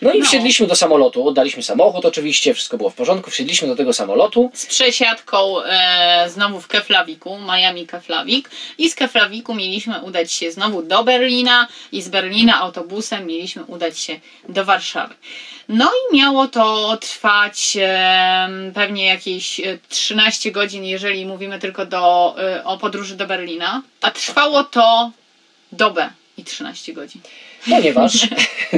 No 0.02 0.12
i 0.12 0.18
No. 0.18 0.24
wsiedliśmy 0.26 0.66
do 0.66 0.76
samolotu, 0.76 1.28
oddaliśmy 1.28 1.62
samochód 1.62 2.04
oczywiście, 2.04 2.54
wszystko 2.54 2.76
było 2.76 2.90
w 2.90 2.94
porządku, 2.94 3.30
wsiedliśmy 3.30 3.68
do 3.68 3.76
tego 3.76 3.92
samolotu. 3.92 4.50
Z 4.54 4.66
przesiadką 4.66 5.62
e, 5.62 6.26
znowu 6.30 6.60
w 6.60 6.68
Keflawiku, 6.68 7.38
Miami 7.38 7.86
Keflawik. 7.86 8.50
I 8.78 8.90
z 8.90 8.94
Keflawiku 8.94 9.54
mieliśmy 9.54 10.00
udać 10.00 10.32
się 10.32 10.50
znowu 10.52 10.82
do 10.82 11.04
Berlina 11.04 11.68
i 11.92 12.02
z 12.02 12.08
Berlina 12.08 12.60
autobusem 12.60 13.26
mieliśmy 13.26 13.64
udać 13.64 13.98
się 13.98 14.20
do 14.48 14.64
Warszawy. 14.64 15.14
No 15.68 15.90
i 16.12 16.16
miało 16.16 16.48
to 16.48 16.96
trwać 16.96 17.76
e, 17.80 18.48
pewnie 18.74 19.06
jakieś 19.06 19.60
e, 19.60 19.78
13 19.88 20.52
godzin, 20.52 20.84
jeżeli 20.84 21.26
mówimy 21.26 21.58
tylko 21.58 21.86
do, 21.86 22.34
e, 22.38 22.64
o 22.64 22.78
podróży 22.78 23.16
do 23.16 23.26
Berlina. 23.26 23.82
A 24.02 24.10
trwało 24.10 24.64
to 24.64 25.10
dobę 25.72 26.10
i 26.38 26.44
13 26.44 26.92
godzin. 26.92 27.20
Ponieważ 27.70 28.28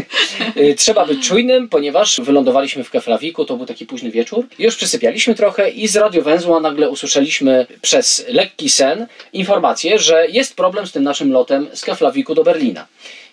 y, 0.57 0.75
trzeba 0.75 1.07
być 1.07 1.29
czujnym, 1.29 1.69
ponieważ 1.69 2.21
wylądowaliśmy 2.21 2.85
w 2.85 2.91
Keflawiku, 2.91 3.45
to 3.45 3.57
był 3.57 3.67
taki 3.67 3.87
późny 3.87 4.11
wieczór. 4.11 4.47
Już 4.59 4.77
przysypialiśmy 4.77 5.35
trochę 5.35 5.71
i 5.71 5.89
z 5.89 5.97
radiowęzła 5.97 6.61
nagle 6.61 6.91
usłyszeliśmy 6.91 7.67
przez 7.83 8.27
lekki 8.29 8.71
sen 8.71 9.07
informację, 9.33 9.99
że 9.99 10.27
jest 10.29 10.57
problem 10.57 10.87
z 10.87 10.93
tym 10.93 11.03
naszym 11.03 11.33
lotem 11.33 11.69
z 11.73 11.85
Keflawiku 11.85 12.35
do 12.35 12.45
Berlina. 12.45 12.87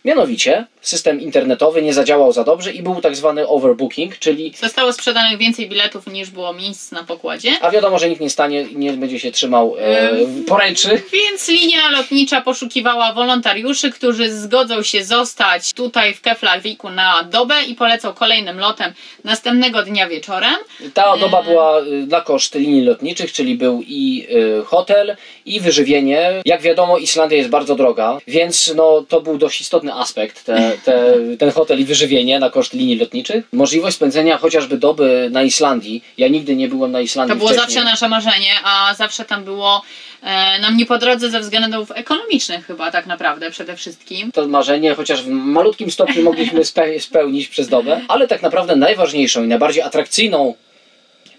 Mianowicie 0.06 0.66
system 0.88 1.22
internetowy 1.22 1.82
nie 1.82 1.94
zadziałał 1.94 2.32
za 2.32 2.44
dobrze 2.44 2.72
i 2.74 2.82
był 2.84 3.02
tak 3.02 3.16
zwany 3.16 3.48
overbooking, 3.48 4.20
czyli 4.20 4.54
Zostało 4.62 4.94
sprzedanych 4.94 5.38
więcej 5.40 5.70
biletów 5.70 6.08
niż 6.08 6.30
było 6.30 6.54
miejsc 6.54 6.92
na 6.92 7.04
pokładzie. 7.04 7.52
a 7.62 7.72
wiadomo, 7.72 8.00
że 8.00 8.10
nikt 8.10 8.22
nie 8.22 8.30
stanie, 8.30 8.66
nie 8.76 8.94
będzie 8.94 9.20
się 9.20 9.32
trzymał 9.32 9.76
e, 9.80 10.12
poręczy. 10.48 11.02
Więc 11.14 11.48
linia 11.48 11.90
lotnicza 11.90 12.42
poszukiwała 12.42 13.14
wolontariuszy, 13.14 13.92
którzy 13.92 14.32
zgodzą 14.38 14.84
się 14.84 15.04
zostać 15.06 15.74
tutaj 15.74 16.14
w 16.14 16.22
Keflaviku 16.22 16.90
na 16.90 17.24
dobę 17.24 17.64
i 17.64 17.76
polecą 17.76 18.14
kolejnym 18.14 18.60
lotem 18.60 18.94
następnego 19.24 19.84
dnia 19.84 20.08
wieczorem. 20.08 20.56
Ta 20.94 21.18
doba 21.18 21.44
była 21.44 21.80
y, 21.82 21.84
na 22.08 22.22
koszt 22.22 22.56
linii 22.56 22.82
lotniczych, 22.86 23.32
czyli 23.34 23.56
był 23.56 23.82
i 23.88 24.28
y, 24.62 24.66
hotel, 24.66 25.16
i 25.46 25.60
wyżywienie. 25.60 26.42
Jak 26.46 26.62
wiadomo, 26.62 26.98
Islandia 26.98 27.38
jest 27.38 27.50
bardzo 27.50 27.76
droga, 27.76 28.18
więc 28.28 28.74
no, 28.76 29.06
to 29.10 29.22
był 29.22 29.38
dość 29.38 29.62
istotny 29.62 29.94
aspekt, 29.94 30.44
te, 30.46 30.75
te, 30.84 31.14
ten 31.40 31.52
hotel 31.52 31.80
i 31.80 31.86
wyżywienie 31.86 32.40
na 32.40 32.50
koszt 32.50 32.74
linii 32.74 32.98
lotniczych. 33.00 33.46
Możliwość 33.54 33.96
spędzenia 33.96 34.38
chociażby 34.38 34.78
doby 34.78 35.28
na 35.32 35.44
Islandii. 35.44 36.04
Ja 36.18 36.28
nigdy 36.28 36.56
nie 36.56 36.68
byłem 36.68 36.92
na 36.92 37.02
Islandii 37.02 37.34
To 37.34 37.38
było 37.38 37.50
wcześniej. 37.50 37.68
zawsze 37.74 37.84
nasze 37.92 38.10
marzenie, 38.10 38.52
a 38.64 38.94
zawsze 38.98 39.26
tam 39.26 39.44
było 39.44 39.82
e, 40.24 40.60
nam 40.60 40.78
nie 40.78 40.86
po 40.86 40.98
drodze 40.98 41.30
ze 41.30 41.40
względów 41.40 41.92
ekonomicznych 41.92 42.66
chyba 42.66 42.92
tak 42.92 43.06
naprawdę 43.06 43.52
przede 43.52 43.76
wszystkim. 43.76 44.32
to 44.32 44.48
marzenie, 44.48 44.96
chociaż 44.96 45.24
w 45.24 45.28
malutkim 45.30 45.92
stopniu 45.92 46.24
mogliśmy 46.24 46.60
spe- 46.64 47.00
spełnić 47.00 47.48
przez 47.48 47.68
dobę, 47.68 48.02
ale 48.08 48.28
tak 48.28 48.42
naprawdę 48.42 48.76
najważniejszą 48.76 49.44
i 49.44 49.48
najbardziej 49.48 49.84
atrakcyjną 49.84 50.56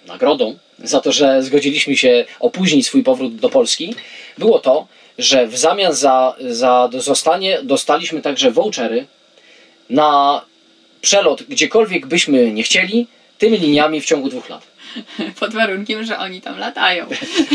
nagrodą 0.07 0.59
za 0.79 1.01
to, 1.01 1.13
że 1.13 1.43
zgodziliśmy 1.43 1.97
się 1.97 2.25
opóźnić 2.41 2.87
swój 2.87 3.03
powrót 3.03 3.37
do 3.37 3.49
Polski, 3.49 3.95
było 4.39 4.59
to, 4.59 4.87
że 5.19 5.47
w 5.47 5.57
zamian 5.59 5.93
za, 5.95 6.37
za 6.49 6.89
zostanie 6.99 7.59
dostaliśmy 7.63 8.23
także 8.23 8.51
vouchery 8.51 9.07
na 9.91 10.41
przelot 11.01 11.43
gdziekolwiek 11.43 12.07
byśmy 12.07 12.53
nie 12.53 12.63
chcieli, 12.63 13.07
tymi 13.39 13.59
liniami 13.59 14.01
w 14.01 14.05
ciągu 14.05 14.29
dwóch 14.29 14.49
lat. 14.49 14.67
Pod 15.41 15.55
warunkiem, 15.55 16.05
że 16.05 16.19
oni 16.19 16.41
tam 16.41 16.59
latają. 16.59 17.07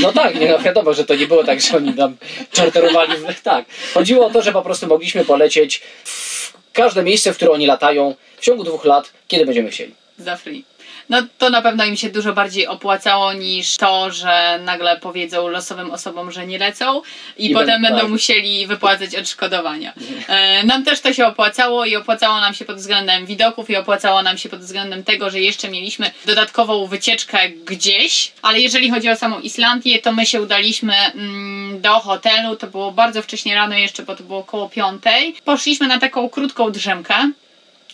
No 0.01 0.13
tak, 0.13 0.39
nie, 0.39 0.49
no 0.49 0.59
wiadomo, 0.59 0.93
że 0.93 1.05
to 1.05 1.15
nie 1.15 1.27
było 1.27 1.43
tak, 1.43 1.61
że 1.61 1.77
oni 1.77 1.93
nam 1.95 2.17
czarterowali. 2.51 3.13
w- 3.17 3.41
Tak. 3.41 3.65
Chodziło 3.93 4.25
o 4.25 4.29
to, 4.29 4.41
że 4.41 4.51
po 4.51 4.61
prostu 4.61 4.87
mogliśmy 4.87 5.25
polecieć 5.25 5.81
w 6.03 6.53
każde 6.73 7.03
miejsce, 7.03 7.33
w 7.33 7.35
które 7.35 7.51
oni 7.51 7.65
latają 7.65 8.15
w 8.37 8.41
ciągu 8.45 8.63
dwóch 8.63 8.85
lat, 8.85 9.11
kiedy 9.27 9.45
będziemy 9.45 9.69
chcieli. 9.71 9.93
za 10.17 10.37
free. 10.37 10.63
No 11.11 11.17
to 11.37 11.49
na 11.49 11.61
pewno 11.61 11.85
im 11.85 11.97
się 11.97 12.09
dużo 12.09 12.33
bardziej 12.33 12.67
opłacało 12.67 13.33
niż 13.33 13.77
to, 13.77 14.11
że 14.11 14.59
nagle 14.65 14.99
powiedzą 14.99 15.47
losowym 15.47 15.91
osobom, 15.91 16.31
że 16.31 16.47
nie 16.47 16.57
lecą 16.57 17.01
i, 17.37 17.51
I 17.51 17.53
potem 17.53 17.81
będą- 17.81 17.99
tak. 17.99 18.09
musieli 18.09 18.67
wypłacać 18.67 19.15
odszkodowania. 19.15 19.93
E, 20.27 20.63
nam 20.63 20.83
też 20.83 21.01
to 21.01 21.13
się 21.13 21.27
opłacało 21.27 21.85
i 21.85 21.95
opłacało 21.95 22.39
nam 22.39 22.53
się 22.53 22.65
pod 22.65 22.75
względem 22.75 23.25
widoków 23.25 23.69
i 23.69 23.75
opłacało 23.75 24.23
nam 24.23 24.37
się 24.37 24.49
pod 24.49 24.59
względem 24.59 25.03
tego, 25.03 25.29
że 25.29 25.39
jeszcze 25.39 25.69
mieliśmy 25.69 26.11
dodatkową 26.25 26.87
wycieczkę 26.87 27.49
gdzieś, 27.49 28.31
ale 28.41 28.59
jeżeli 28.59 28.89
chodzi 28.89 29.09
o 29.09 29.15
samą 29.15 29.39
Islandię, 29.39 29.99
to 29.99 30.11
my 30.11 30.25
się 30.25 30.41
udaliśmy 30.41 30.93
mm, 30.95 31.81
do 31.81 31.99
hotelu, 31.99 32.55
to 32.55 32.67
było 32.67 32.91
bardzo 32.91 33.21
wcześnie 33.21 33.55
rano 33.55 33.75
jeszcze, 33.75 34.03
bo 34.03 34.15
to 34.15 34.23
było 34.23 34.39
około 34.39 34.69
piątej. 34.69 35.35
Poszliśmy 35.45 35.87
na 35.87 35.99
taką 35.99 36.29
krótką 36.29 36.71
drzemkę, 36.71 37.31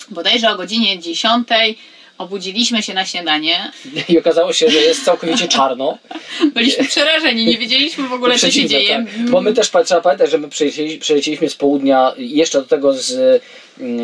bodajże 0.09 0.51
o 0.51 0.55
godzinie 0.55 0.99
10 0.99 1.47
obudziliśmy 2.17 2.83
się 2.83 2.93
na 2.93 3.05
śniadanie. 3.05 3.71
I 4.09 4.19
okazało 4.19 4.53
się, 4.53 4.69
że 4.69 4.77
jest 4.77 5.05
całkowicie 5.05 5.47
czarno. 5.47 5.97
Byliśmy 6.53 6.85
przerażeni, 6.85 7.45
nie 7.45 7.57
wiedzieliśmy 7.57 8.07
w 8.07 8.13
ogóle, 8.13 8.39
co 8.39 8.51
się 8.51 8.65
dzieje. 8.65 9.05
Tak. 9.05 9.29
Bo 9.29 9.41
my 9.41 9.53
też 9.53 9.71
trzeba 9.85 10.01
pamiętać, 10.01 10.31
że 10.31 10.37
my 10.37 10.49
przylecieli, 10.49 10.97
przylecieliśmy 10.97 11.49
z 11.49 11.55
południa 11.55 12.13
jeszcze 12.17 12.59
do 12.59 12.65
tego 12.65 12.93
z, 12.93 13.41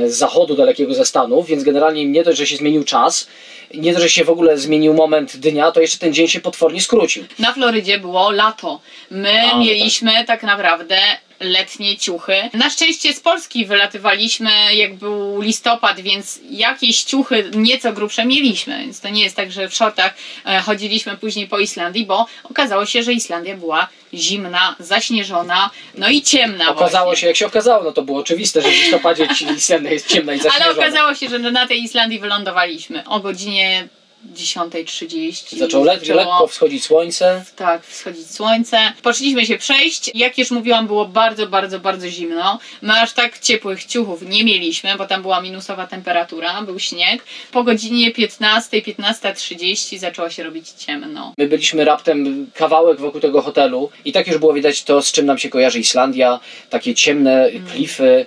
z 0.07 0.15
zachodu 0.15 0.55
dalekiego 0.55 0.93
ze 0.93 1.05
Stanów, 1.05 1.47
więc 1.47 1.63
generalnie 1.63 2.05
nie 2.05 2.23
dość, 2.23 2.37
że 2.37 2.47
się 2.47 2.57
zmienił 2.57 2.83
czas, 2.83 3.27
nie 3.73 3.93
dość, 3.93 4.03
że 4.03 4.09
się 4.09 4.23
w 4.23 4.29
ogóle 4.29 4.57
zmienił 4.57 4.93
moment 4.93 5.37
dnia, 5.37 5.71
to 5.71 5.81
jeszcze 5.81 5.97
ten 5.97 6.13
dzień 6.13 6.27
się 6.27 6.39
potwornie 6.39 6.81
skrócił. 6.81 7.23
Na 7.39 7.53
Florydzie 7.53 7.99
było 7.99 8.31
lato. 8.31 8.81
My 9.11 9.41
A, 9.53 9.59
mieliśmy 9.59 10.25
tak. 10.25 10.43
naprawdę 10.43 10.97
letnie 11.43 11.97
ciuchy. 11.97 12.35
Na 12.53 12.69
szczęście 12.69 13.13
z 13.13 13.19
Polski 13.19 13.65
wylatywaliśmy, 13.65 14.75
jak 14.75 14.95
był 14.95 15.41
listopad, 15.41 15.99
więc 15.99 16.39
jakieś 16.49 17.03
ciuchy 17.03 17.51
nieco 17.55 17.93
grubsze 17.93 18.25
mieliśmy, 18.25 18.77
więc 18.79 18.99
to 18.99 19.09
nie 19.09 19.23
jest 19.23 19.35
tak, 19.35 19.51
że 19.51 19.69
w 19.69 19.75
shortach 19.75 20.13
e, 20.45 20.59
chodziliśmy 20.59 21.17
później 21.17 21.47
po 21.47 21.59
Islandii, 21.59 22.05
bo 22.05 22.25
okazało 22.43 22.85
się, 22.85 23.03
że 23.03 23.13
Islandia 23.13 23.57
była 23.57 23.87
zimna, 24.13 24.75
zaśnieżona, 24.79 25.69
no 25.97 26.09
i 26.09 26.21
ciemna 26.21 26.69
Okazało 26.69 27.05
właśnie. 27.05 27.21
się, 27.21 27.27
jak 27.27 27.37
się 27.37 27.45
okazało, 27.47 27.83
no 27.83 27.91
to 27.91 28.01
było 28.01 28.19
oczywiste, 28.19 28.61
że 28.61 28.69
w 28.69 28.71
listopadzie 28.71 29.27
Islandia 29.57 29.91
jest 29.91 30.07
ciemna 30.07 30.33
i 30.33 30.39
Ale 30.39 30.43
zaśnieżona. 30.43 30.71
okazało 30.71 31.15
się, 31.15 31.29
że 31.29 31.39
na 31.39 31.67
tej 31.67 31.83
Islandii 31.83 32.19
wylądowaliśmy 32.19 33.03
o 33.07 33.19
godzinie 33.19 33.87
10.30. 34.35 35.57
Zaczęło 35.57 35.83
le- 35.85 35.99
Zaczęło- 35.99 36.15
lekko 36.19 36.47
wschodzić 36.47 36.83
słońce. 36.83 37.43
Tak, 37.55 37.85
wschodzić 37.85 38.31
słońce. 38.31 38.93
Poszliśmy 39.01 39.45
się 39.45 39.57
przejść. 39.57 40.11
Jak 40.15 40.37
już 40.37 40.51
mówiłam, 40.51 40.87
było 40.87 41.05
bardzo, 41.05 41.47
bardzo, 41.47 41.79
bardzo 41.79 42.09
zimno. 42.09 42.59
My 42.81 43.01
aż 43.01 43.13
tak 43.13 43.39
ciepłych 43.39 43.85
ciuchów 43.85 44.21
nie 44.21 44.43
mieliśmy, 44.43 44.95
bo 44.97 45.05
tam 45.07 45.21
była 45.21 45.41
minusowa 45.41 45.87
temperatura, 45.87 46.61
był 46.61 46.79
śnieg. 46.79 47.23
Po 47.51 47.63
godzinie 47.63 48.11
15, 48.11 48.81
15.30 48.81 49.99
zaczęło 49.99 50.29
się 50.29 50.43
robić 50.43 50.69
ciemno. 50.69 51.33
My 51.37 51.47
byliśmy 51.47 51.85
raptem 51.85 52.47
kawałek 52.53 52.99
wokół 52.99 53.21
tego 53.21 53.41
hotelu 53.41 53.89
i 54.05 54.11
tak 54.11 54.27
już 54.27 54.37
było 54.37 54.53
widać 54.53 54.83
to, 54.83 55.01
z 55.01 55.11
czym 55.11 55.25
nam 55.25 55.37
się 55.37 55.49
kojarzy 55.49 55.79
Islandia. 55.79 56.39
Takie 56.69 56.95
ciemne 56.95 57.49
klify, 57.73 58.25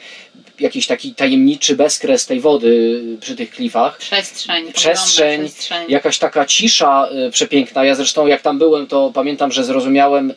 jakiś 0.60 0.86
taki 0.86 1.14
tajemniczy 1.14 1.76
bezkres 1.76 2.26
tej 2.26 2.40
wody 2.40 3.02
przy 3.20 3.36
tych 3.36 3.50
klifach. 3.50 3.98
Przestrzeń. 3.98 4.72
Przestrzeń, 4.72 5.40
przestrzeń. 5.40 5.84
jakaś 5.88 6.18
taka 6.18 6.44
cisza 6.44 7.08
y, 7.28 7.30
przepiękna. 7.30 7.84
Ja 7.84 7.94
zresztą 7.94 8.26
jak 8.26 8.42
tam 8.42 8.58
byłem, 8.58 8.86
to 8.86 9.10
pamiętam, 9.14 9.52
że 9.52 9.64
zrozumiałem 9.64 10.34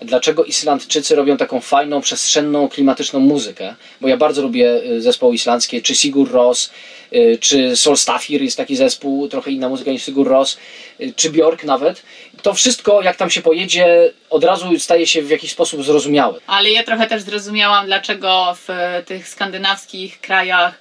dlaczego 0.00 0.44
Islandczycy 0.44 1.16
robią 1.16 1.36
taką 1.36 1.60
fajną, 1.60 2.00
przestrzenną, 2.00 2.68
klimatyczną 2.68 3.20
muzykę. 3.20 3.74
Bo 4.00 4.08
ja 4.08 4.16
bardzo 4.16 4.42
lubię 4.42 4.82
y, 4.84 5.02
zespoły 5.02 5.34
islandzkie, 5.34 5.82
czy 5.82 5.94
Sigur 5.94 6.32
Ros, 6.32 6.70
y, 7.12 7.38
czy 7.40 7.76
Solstafir 7.76 8.42
jest 8.42 8.56
taki 8.56 8.76
zespół, 8.76 9.28
trochę 9.28 9.50
inna 9.50 9.68
muzyka 9.68 9.90
niż 9.90 10.04
Sigur 10.04 10.28
Ros, 10.28 10.58
y, 11.00 11.12
czy 11.16 11.30
Bjork 11.30 11.64
nawet. 11.64 12.02
To 12.42 12.54
wszystko, 12.54 13.02
jak 13.02 13.16
tam 13.16 13.30
się 13.30 13.42
pojedzie, 13.42 14.12
od 14.30 14.44
razu 14.44 14.78
staje 14.78 15.06
się 15.06 15.22
w 15.22 15.30
jakiś 15.30 15.52
sposób 15.52 15.84
zrozumiałe. 15.84 16.40
Ale 16.46 16.70
ja 16.70 16.84
trochę 16.84 17.06
też 17.06 17.22
zrozumiałam, 17.22 17.86
dlaczego 17.86 18.56
w 18.66 18.68
tych 19.06 19.28
skandynawskich 19.28 20.20
krajach 20.20 20.80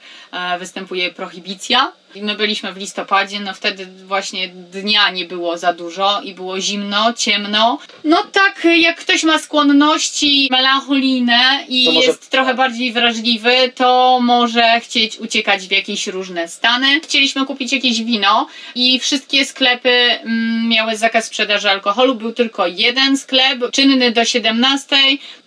występuje 0.59 1.13
prohibicja. 1.13 1.91
My 2.15 2.35
byliśmy 2.35 2.73
w 2.73 2.77
listopadzie, 2.77 3.39
no 3.39 3.53
wtedy 3.53 3.85
właśnie 3.85 4.47
dnia 4.47 5.09
nie 5.09 5.25
było 5.25 5.57
za 5.57 5.73
dużo 5.73 6.21
i 6.21 6.33
było 6.33 6.61
zimno, 6.61 7.13
ciemno. 7.13 7.77
No 8.03 8.23
tak, 8.31 8.67
jak 8.77 8.97
ktoś 8.99 9.23
ma 9.23 9.39
skłonności 9.39 10.47
melancholijne 10.51 11.65
i 11.67 11.91
może- 11.93 12.07
jest 12.07 12.29
trochę 12.29 12.53
bardziej 12.53 12.93
wrażliwy, 12.93 13.71
to 13.75 14.19
może 14.21 14.79
chcieć 14.79 15.19
uciekać 15.19 15.67
w 15.67 15.71
jakieś 15.71 16.07
różne 16.07 16.47
stany. 16.47 16.99
Chcieliśmy 16.99 17.45
kupić 17.45 17.73
jakieś 17.73 18.03
wino 18.03 18.47
i 18.75 18.99
wszystkie 18.99 19.45
sklepy 19.45 19.89
mm, 19.89 20.69
miały 20.69 20.97
zakaz 20.97 21.25
sprzedaży 21.25 21.69
alkoholu. 21.69 22.15
Był 22.15 22.33
tylko 22.33 22.67
jeden 22.67 23.17
sklep, 23.17 23.71
czynny 23.71 24.11
do 24.11 24.25
17. 24.25 24.95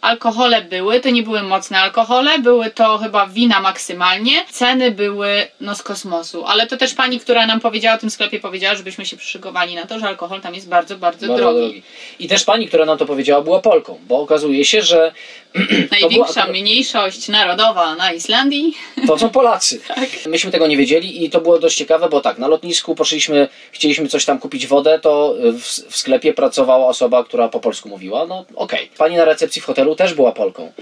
Alkohole 0.00 0.62
były, 0.62 1.00
to 1.00 1.10
nie 1.10 1.22
były 1.22 1.42
mocne 1.42 1.78
alkohole, 1.80 2.38
były 2.38 2.70
to 2.70 2.98
chyba 2.98 3.26
wina 3.26 3.60
maksymalnie. 3.60 4.44
Ceny 4.50 4.90
były 4.90 5.48
no 5.60 5.74
z 5.74 5.82
kosmosu, 5.82 6.46
ale 6.56 6.66
to 6.66 6.76
też 6.76 6.94
pani, 6.94 7.20
która 7.20 7.46
nam 7.46 7.60
powiedziała 7.60 7.96
o 7.96 7.98
tym 7.98 8.10
sklepie, 8.10 8.40
powiedziała, 8.40 8.74
żebyśmy 8.74 9.06
się 9.06 9.16
przyszykowali 9.16 9.74
na 9.74 9.86
to, 9.86 9.98
że 9.98 10.06
alkohol 10.08 10.40
tam 10.40 10.54
jest 10.54 10.68
bardzo, 10.68 10.98
bardzo, 10.98 11.26
Bardzo 11.26 11.42
drogi. 11.42 11.60
drogi. 11.60 11.82
I 12.18 12.28
też 12.28 12.44
pani, 12.44 12.68
która 12.68 12.84
nam 12.84 12.98
to 12.98 13.06
powiedziała, 13.06 13.42
była 13.42 13.60
Polką, 13.60 13.98
bo 14.08 14.20
okazuje 14.20 14.64
się, 14.64 14.82
że 14.82 15.12
Największa 16.00 16.40
akurat- 16.42 16.50
mniejszość 16.50 17.28
narodowa 17.28 17.94
na 17.94 18.12
Islandii. 18.12 18.74
To 19.06 19.18
są 19.18 19.28
Polacy. 19.30 19.80
Myśmy 20.26 20.50
tego 20.50 20.66
nie 20.66 20.76
wiedzieli 20.76 21.24
i 21.24 21.30
to 21.30 21.40
było 21.40 21.58
dość 21.58 21.76
ciekawe, 21.76 22.08
bo 22.08 22.20
tak, 22.20 22.38
na 22.38 22.48
lotnisku 22.48 22.94
poszliśmy, 22.94 23.48
chcieliśmy 23.72 24.08
coś 24.08 24.24
tam 24.24 24.38
kupić 24.38 24.66
wodę, 24.66 24.98
to 25.02 25.34
w, 25.52 25.62
w 25.90 25.96
sklepie 25.96 26.34
pracowała 26.34 26.86
osoba, 26.86 27.24
która 27.24 27.48
po 27.48 27.60
polsku 27.60 27.88
mówiła. 27.88 28.26
No 28.26 28.44
okej. 28.54 28.90
Pani 28.98 29.16
na 29.16 29.24
recepcji 29.24 29.62
w 29.62 29.64
hotelu 29.64 29.96
też 29.96 30.14
była 30.14 30.32
Polką. 30.32 30.72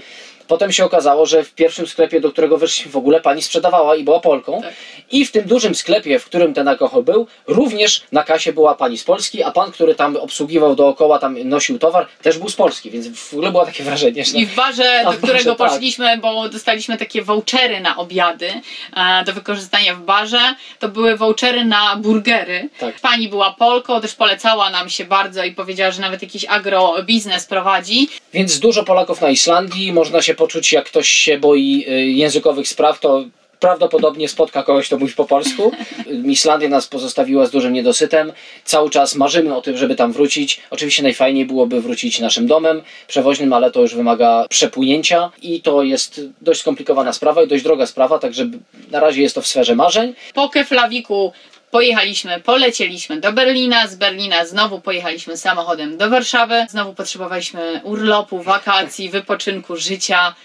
Potem 0.47 0.71
się 0.71 0.85
okazało, 0.85 1.25
że 1.25 1.43
w 1.43 1.53
pierwszym 1.53 1.87
sklepie, 1.87 2.21
do 2.21 2.31
którego 2.31 2.57
weszliśmy 2.57 2.91
w 2.91 2.97
ogóle, 2.97 3.21
pani 3.21 3.41
sprzedawała 3.41 3.95
i 3.95 4.03
była 4.03 4.19
Polką. 4.19 4.61
Tak. 4.61 4.73
I 5.11 5.25
w 5.25 5.31
tym 5.31 5.45
dużym 5.45 5.75
sklepie, 5.75 6.19
w 6.19 6.25
którym 6.25 6.53
ten 6.53 6.67
alkohol 6.67 7.03
był, 7.03 7.27
również 7.47 8.03
na 8.11 8.23
kasie 8.23 8.53
była 8.53 8.75
pani 8.75 8.97
z 8.97 9.03
Polski, 9.03 9.43
a 9.43 9.51
pan, 9.51 9.71
który 9.71 9.95
tam 9.95 10.15
obsługiwał 10.15 10.75
dookoła, 10.75 11.19
tam 11.19 11.37
nosił 11.43 11.79
towar, 11.79 12.07
też 12.21 12.37
był 12.37 12.49
z 12.49 12.55
Polski, 12.55 12.91
więc 12.91 13.19
w 13.19 13.33
ogóle 13.33 13.51
było 13.51 13.65
takie 13.65 13.83
wrażenie, 13.83 14.25
że... 14.25 14.37
I 14.37 14.45
w 14.45 14.55
barze, 14.55 15.01
do 15.03 15.11
którego 15.11 15.33
barze, 15.33 15.55
tak. 15.55 15.69
poszliśmy, 15.69 16.17
bo 16.17 16.49
dostaliśmy 16.49 16.97
takie 16.97 17.21
vouchery 17.21 17.79
na 17.79 17.97
obiady 17.97 18.49
e, 18.97 19.23
do 19.25 19.33
wykorzystania 19.33 19.95
w 19.95 20.01
barze, 20.01 20.55
to 20.79 20.89
były 20.89 21.17
vouchery 21.17 21.65
na 21.65 21.95
burgery. 21.95 22.69
Tak. 22.79 22.99
Pani 22.99 23.29
była 23.29 23.51
Polką, 23.51 24.01
też 24.01 24.15
polecała 24.15 24.69
nam 24.69 24.89
się 24.89 25.05
bardzo 25.05 25.43
i 25.43 25.51
powiedziała, 25.51 25.91
że 25.91 26.01
nawet 26.01 26.21
jakiś 26.21 26.45
agrobiznes 26.45 27.45
prowadzi. 27.45 28.09
Więc 28.33 28.59
dużo 28.59 28.83
Polaków 28.83 29.21
na 29.21 29.29
Islandii, 29.29 29.93
można 29.93 30.21
się 30.21 30.34
poczuć, 30.35 30.73
jak 30.73 30.85
ktoś 30.85 31.09
się 31.09 31.37
boi 31.37 31.85
y, 31.89 32.05
językowych 32.05 32.67
spraw, 32.67 32.99
to 32.99 33.25
prawdopodobnie 33.59 34.29
spotka 34.29 34.63
kogoś, 34.63 34.87
kto 34.87 34.97
mówi 34.97 35.13
po 35.13 35.25
polsku. 35.25 35.71
Islandia 36.25 36.69
nas 36.69 36.87
pozostawiła 36.87 37.45
z 37.45 37.51
dużym 37.51 37.73
niedosytem. 37.73 38.31
Cały 38.63 38.89
czas 38.89 39.15
marzymy 39.15 39.55
o 39.55 39.61
tym, 39.61 39.77
żeby 39.77 39.95
tam 39.95 40.11
wrócić. 40.11 40.61
Oczywiście 40.69 41.03
najfajniej 41.03 41.45
byłoby 41.45 41.81
wrócić 41.81 42.19
naszym 42.19 42.47
domem 42.47 42.81
przewoźnym, 43.07 43.53
ale 43.53 43.71
to 43.71 43.81
już 43.81 43.95
wymaga 43.95 44.45
przepłynięcia 44.49 45.31
i 45.41 45.61
to 45.61 45.83
jest 45.83 46.21
dość 46.41 46.59
skomplikowana 46.59 47.13
sprawa 47.13 47.43
i 47.43 47.47
dość 47.47 47.63
droga 47.63 47.85
sprawa, 47.85 48.19
także 48.19 48.49
na 48.91 48.99
razie 48.99 49.21
jest 49.21 49.35
to 49.35 49.41
w 49.41 49.47
sferze 49.47 49.75
marzeń. 49.75 50.13
Po 50.33 50.49
Keflawiku 50.49 51.33
pojechaliśmy, 51.71 52.41
polecieliśmy 52.41 53.19
do 53.21 53.33
Berlina, 53.33 53.87
z 53.87 53.95
Berlina 53.95 54.45
znowu 54.45 54.81
pojechaliśmy 54.81 55.37
samochodem 55.37 55.97
do 55.97 56.09
Warszawy, 56.09 56.65
znowu 56.69 56.93
potrzebowaliśmy 56.93 57.81
urlopu, 57.83 58.41
wakacji, 58.41 59.09
wypoczynku, 59.09 59.75
życia. 59.75 60.35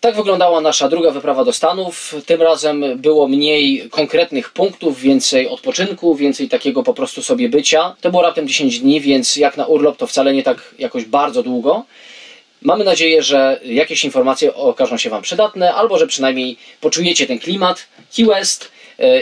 Tak 0.00 0.16
wyglądała 0.16 0.60
nasza 0.60 0.88
druga 0.88 1.10
wyprawa 1.10 1.44
do 1.44 1.52
Stanów. 1.52 2.14
Tym 2.26 2.42
razem 2.42 2.84
było 2.96 3.28
mniej 3.28 3.88
konkretnych 3.90 4.50
punktów, 4.50 5.00
więcej 5.00 5.48
odpoczynku, 5.48 6.14
więcej 6.14 6.48
takiego 6.48 6.82
po 6.82 6.94
prostu 6.94 7.22
sobie 7.22 7.48
bycia. 7.48 7.96
To 8.00 8.10
było 8.10 8.22
raptem 8.22 8.48
10 8.48 8.80
dni, 8.80 9.00
więc 9.00 9.36
jak 9.36 9.56
na 9.56 9.66
urlop 9.66 9.96
to 9.96 10.06
wcale 10.06 10.32
nie 10.32 10.42
tak 10.42 10.74
jakoś 10.78 11.04
bardzo 11.04 11.42
długo. 11.42 11.84
Mamy 12.62 12.84
nadzieję, 12.84 13.22
że 13.22 13.60
jakieś 13.64 14.04
informacje 14.04 14.54
okażą 14.54 14.98
się 14.98 15.10
Wam 15.10 15.22
przydatne, 15.22 15.74
albo 15.74 15.98
że 15.98 16.06
przynajmniej 16.06 16.56
poczujecie 16.80 17.26
ten 17.26 17.38
klimat 17.38 17.86
Key 18.16 18.26
West 18.26 18.73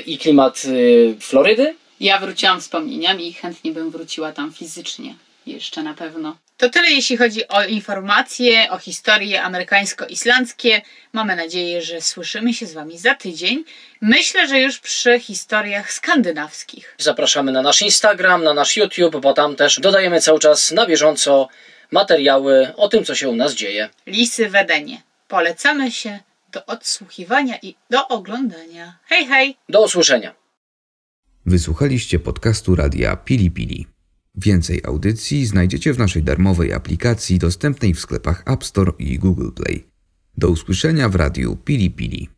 i 0.07 0.19
klimat 0.19 0.63
e, 0.65 1.21
Florydy. 1.21 1.75
Ja 2.01 2.19
wróciłam 2.19 2.61
wspomnieniami 2.61 3.29
i 3.29 3.33
chętnie 3.33 3.73
bym 3.73 3.91
wróciła 3.91 4.33
tam 4.33 4.53
fizycznie. 4.53 5.15
Jeszcze 5.47 5.83
na 5.83 5.95
pewno. 5.95 6.37
To 6.57 6.71
tyle 6.71 6.91
jeśli 6.91 7.17
chodzi 7.17 7.49
o 7.49 7.65
informacje, 7.65 8.71
o 8.71 8.79
historie 8.79 9.43
amerykańsko-islandzkie. 9.43 10.81
Mamy 11.13 11.37
nadzieję, 11.37 11.83
że 11.83 12.01
słyszymy 12.01 12.55
się 12.55 12.67
z 12.67 12.73
Wami 12.73 12.99
za 12.99 13.15
tydzień. 13.15 13.65
Myślę, 14.01 14.49
że 14.49 14.61
już 14.61 14.79
przy 14.79 15.21
historiach 15.21 15.93
skandynawskich. 15.93 16.95
Zapraszamy 16.99 17.53
na 17.53 17.63
nasz 17.63 17.83
Instagram, 17.83 18.45
na 18.45 18.55
nasz 18.55 18.77
YouTube, 18.77 19.17
bo 19.17 19.33
tam 19.33 19.57
też 19.57 19.81
dodajemy 19.81 20.21
cały 20.21 20.39
czas 20.39 20.71
na 20.71 20.87
bieżąco 20.87 21.49
materiały 21.91 22.73
o 22.77 22.89
tym, 22.89 23.05
co 23.05 23.15
się 23.15 23.29
u 23.29 23.37
nas 23.37 23.55
dzieje. 23.55 23.89
Lisy 24.07 24.49
w 24.49 24.55
Edenie. 24.55 25.03
Polecamy 25.29 25.91
się 25.91 26.19
do 26.53 26.67
odsłuchiwania 26.67 27.59
i 27.63 27.75
do 27.91 28.09
oglądania. 28.09 28.99
Hej, 29.05 29.27
hej! 29.27 29.57
Do 29.69 29.85
usłyszenia. 29.85 30.35
Wysłuchaliście 31.47 32.19
podcastu 32.19 32.75
radia 32.75 33.17
Pili 33.17 33.51
Pili. 33.51 33.87
Więcej 34.35 34.81
audycji 34.85 35.47
znajdziecie 35.47 35.93
w 35.93 35.99
naszej 35.99 36.23
darmowej 36.23 36.73
aplikacji 36.73 37.39
dostępnej 37.39 37.95
w 37.95 38.01
sklepach 38.01 38.43
App 38.47 38.65
Store 38.65 38.93
i 38.99 39.19
Google 39.19 39.51
Play. 39.51 39.87
Do 40.37 40.49
usłyszenia 40.49 41.09
w 41.09 41.15
radiu 41.15 41.57
Pili 41.57 41.91
Pili. 41.91 42.29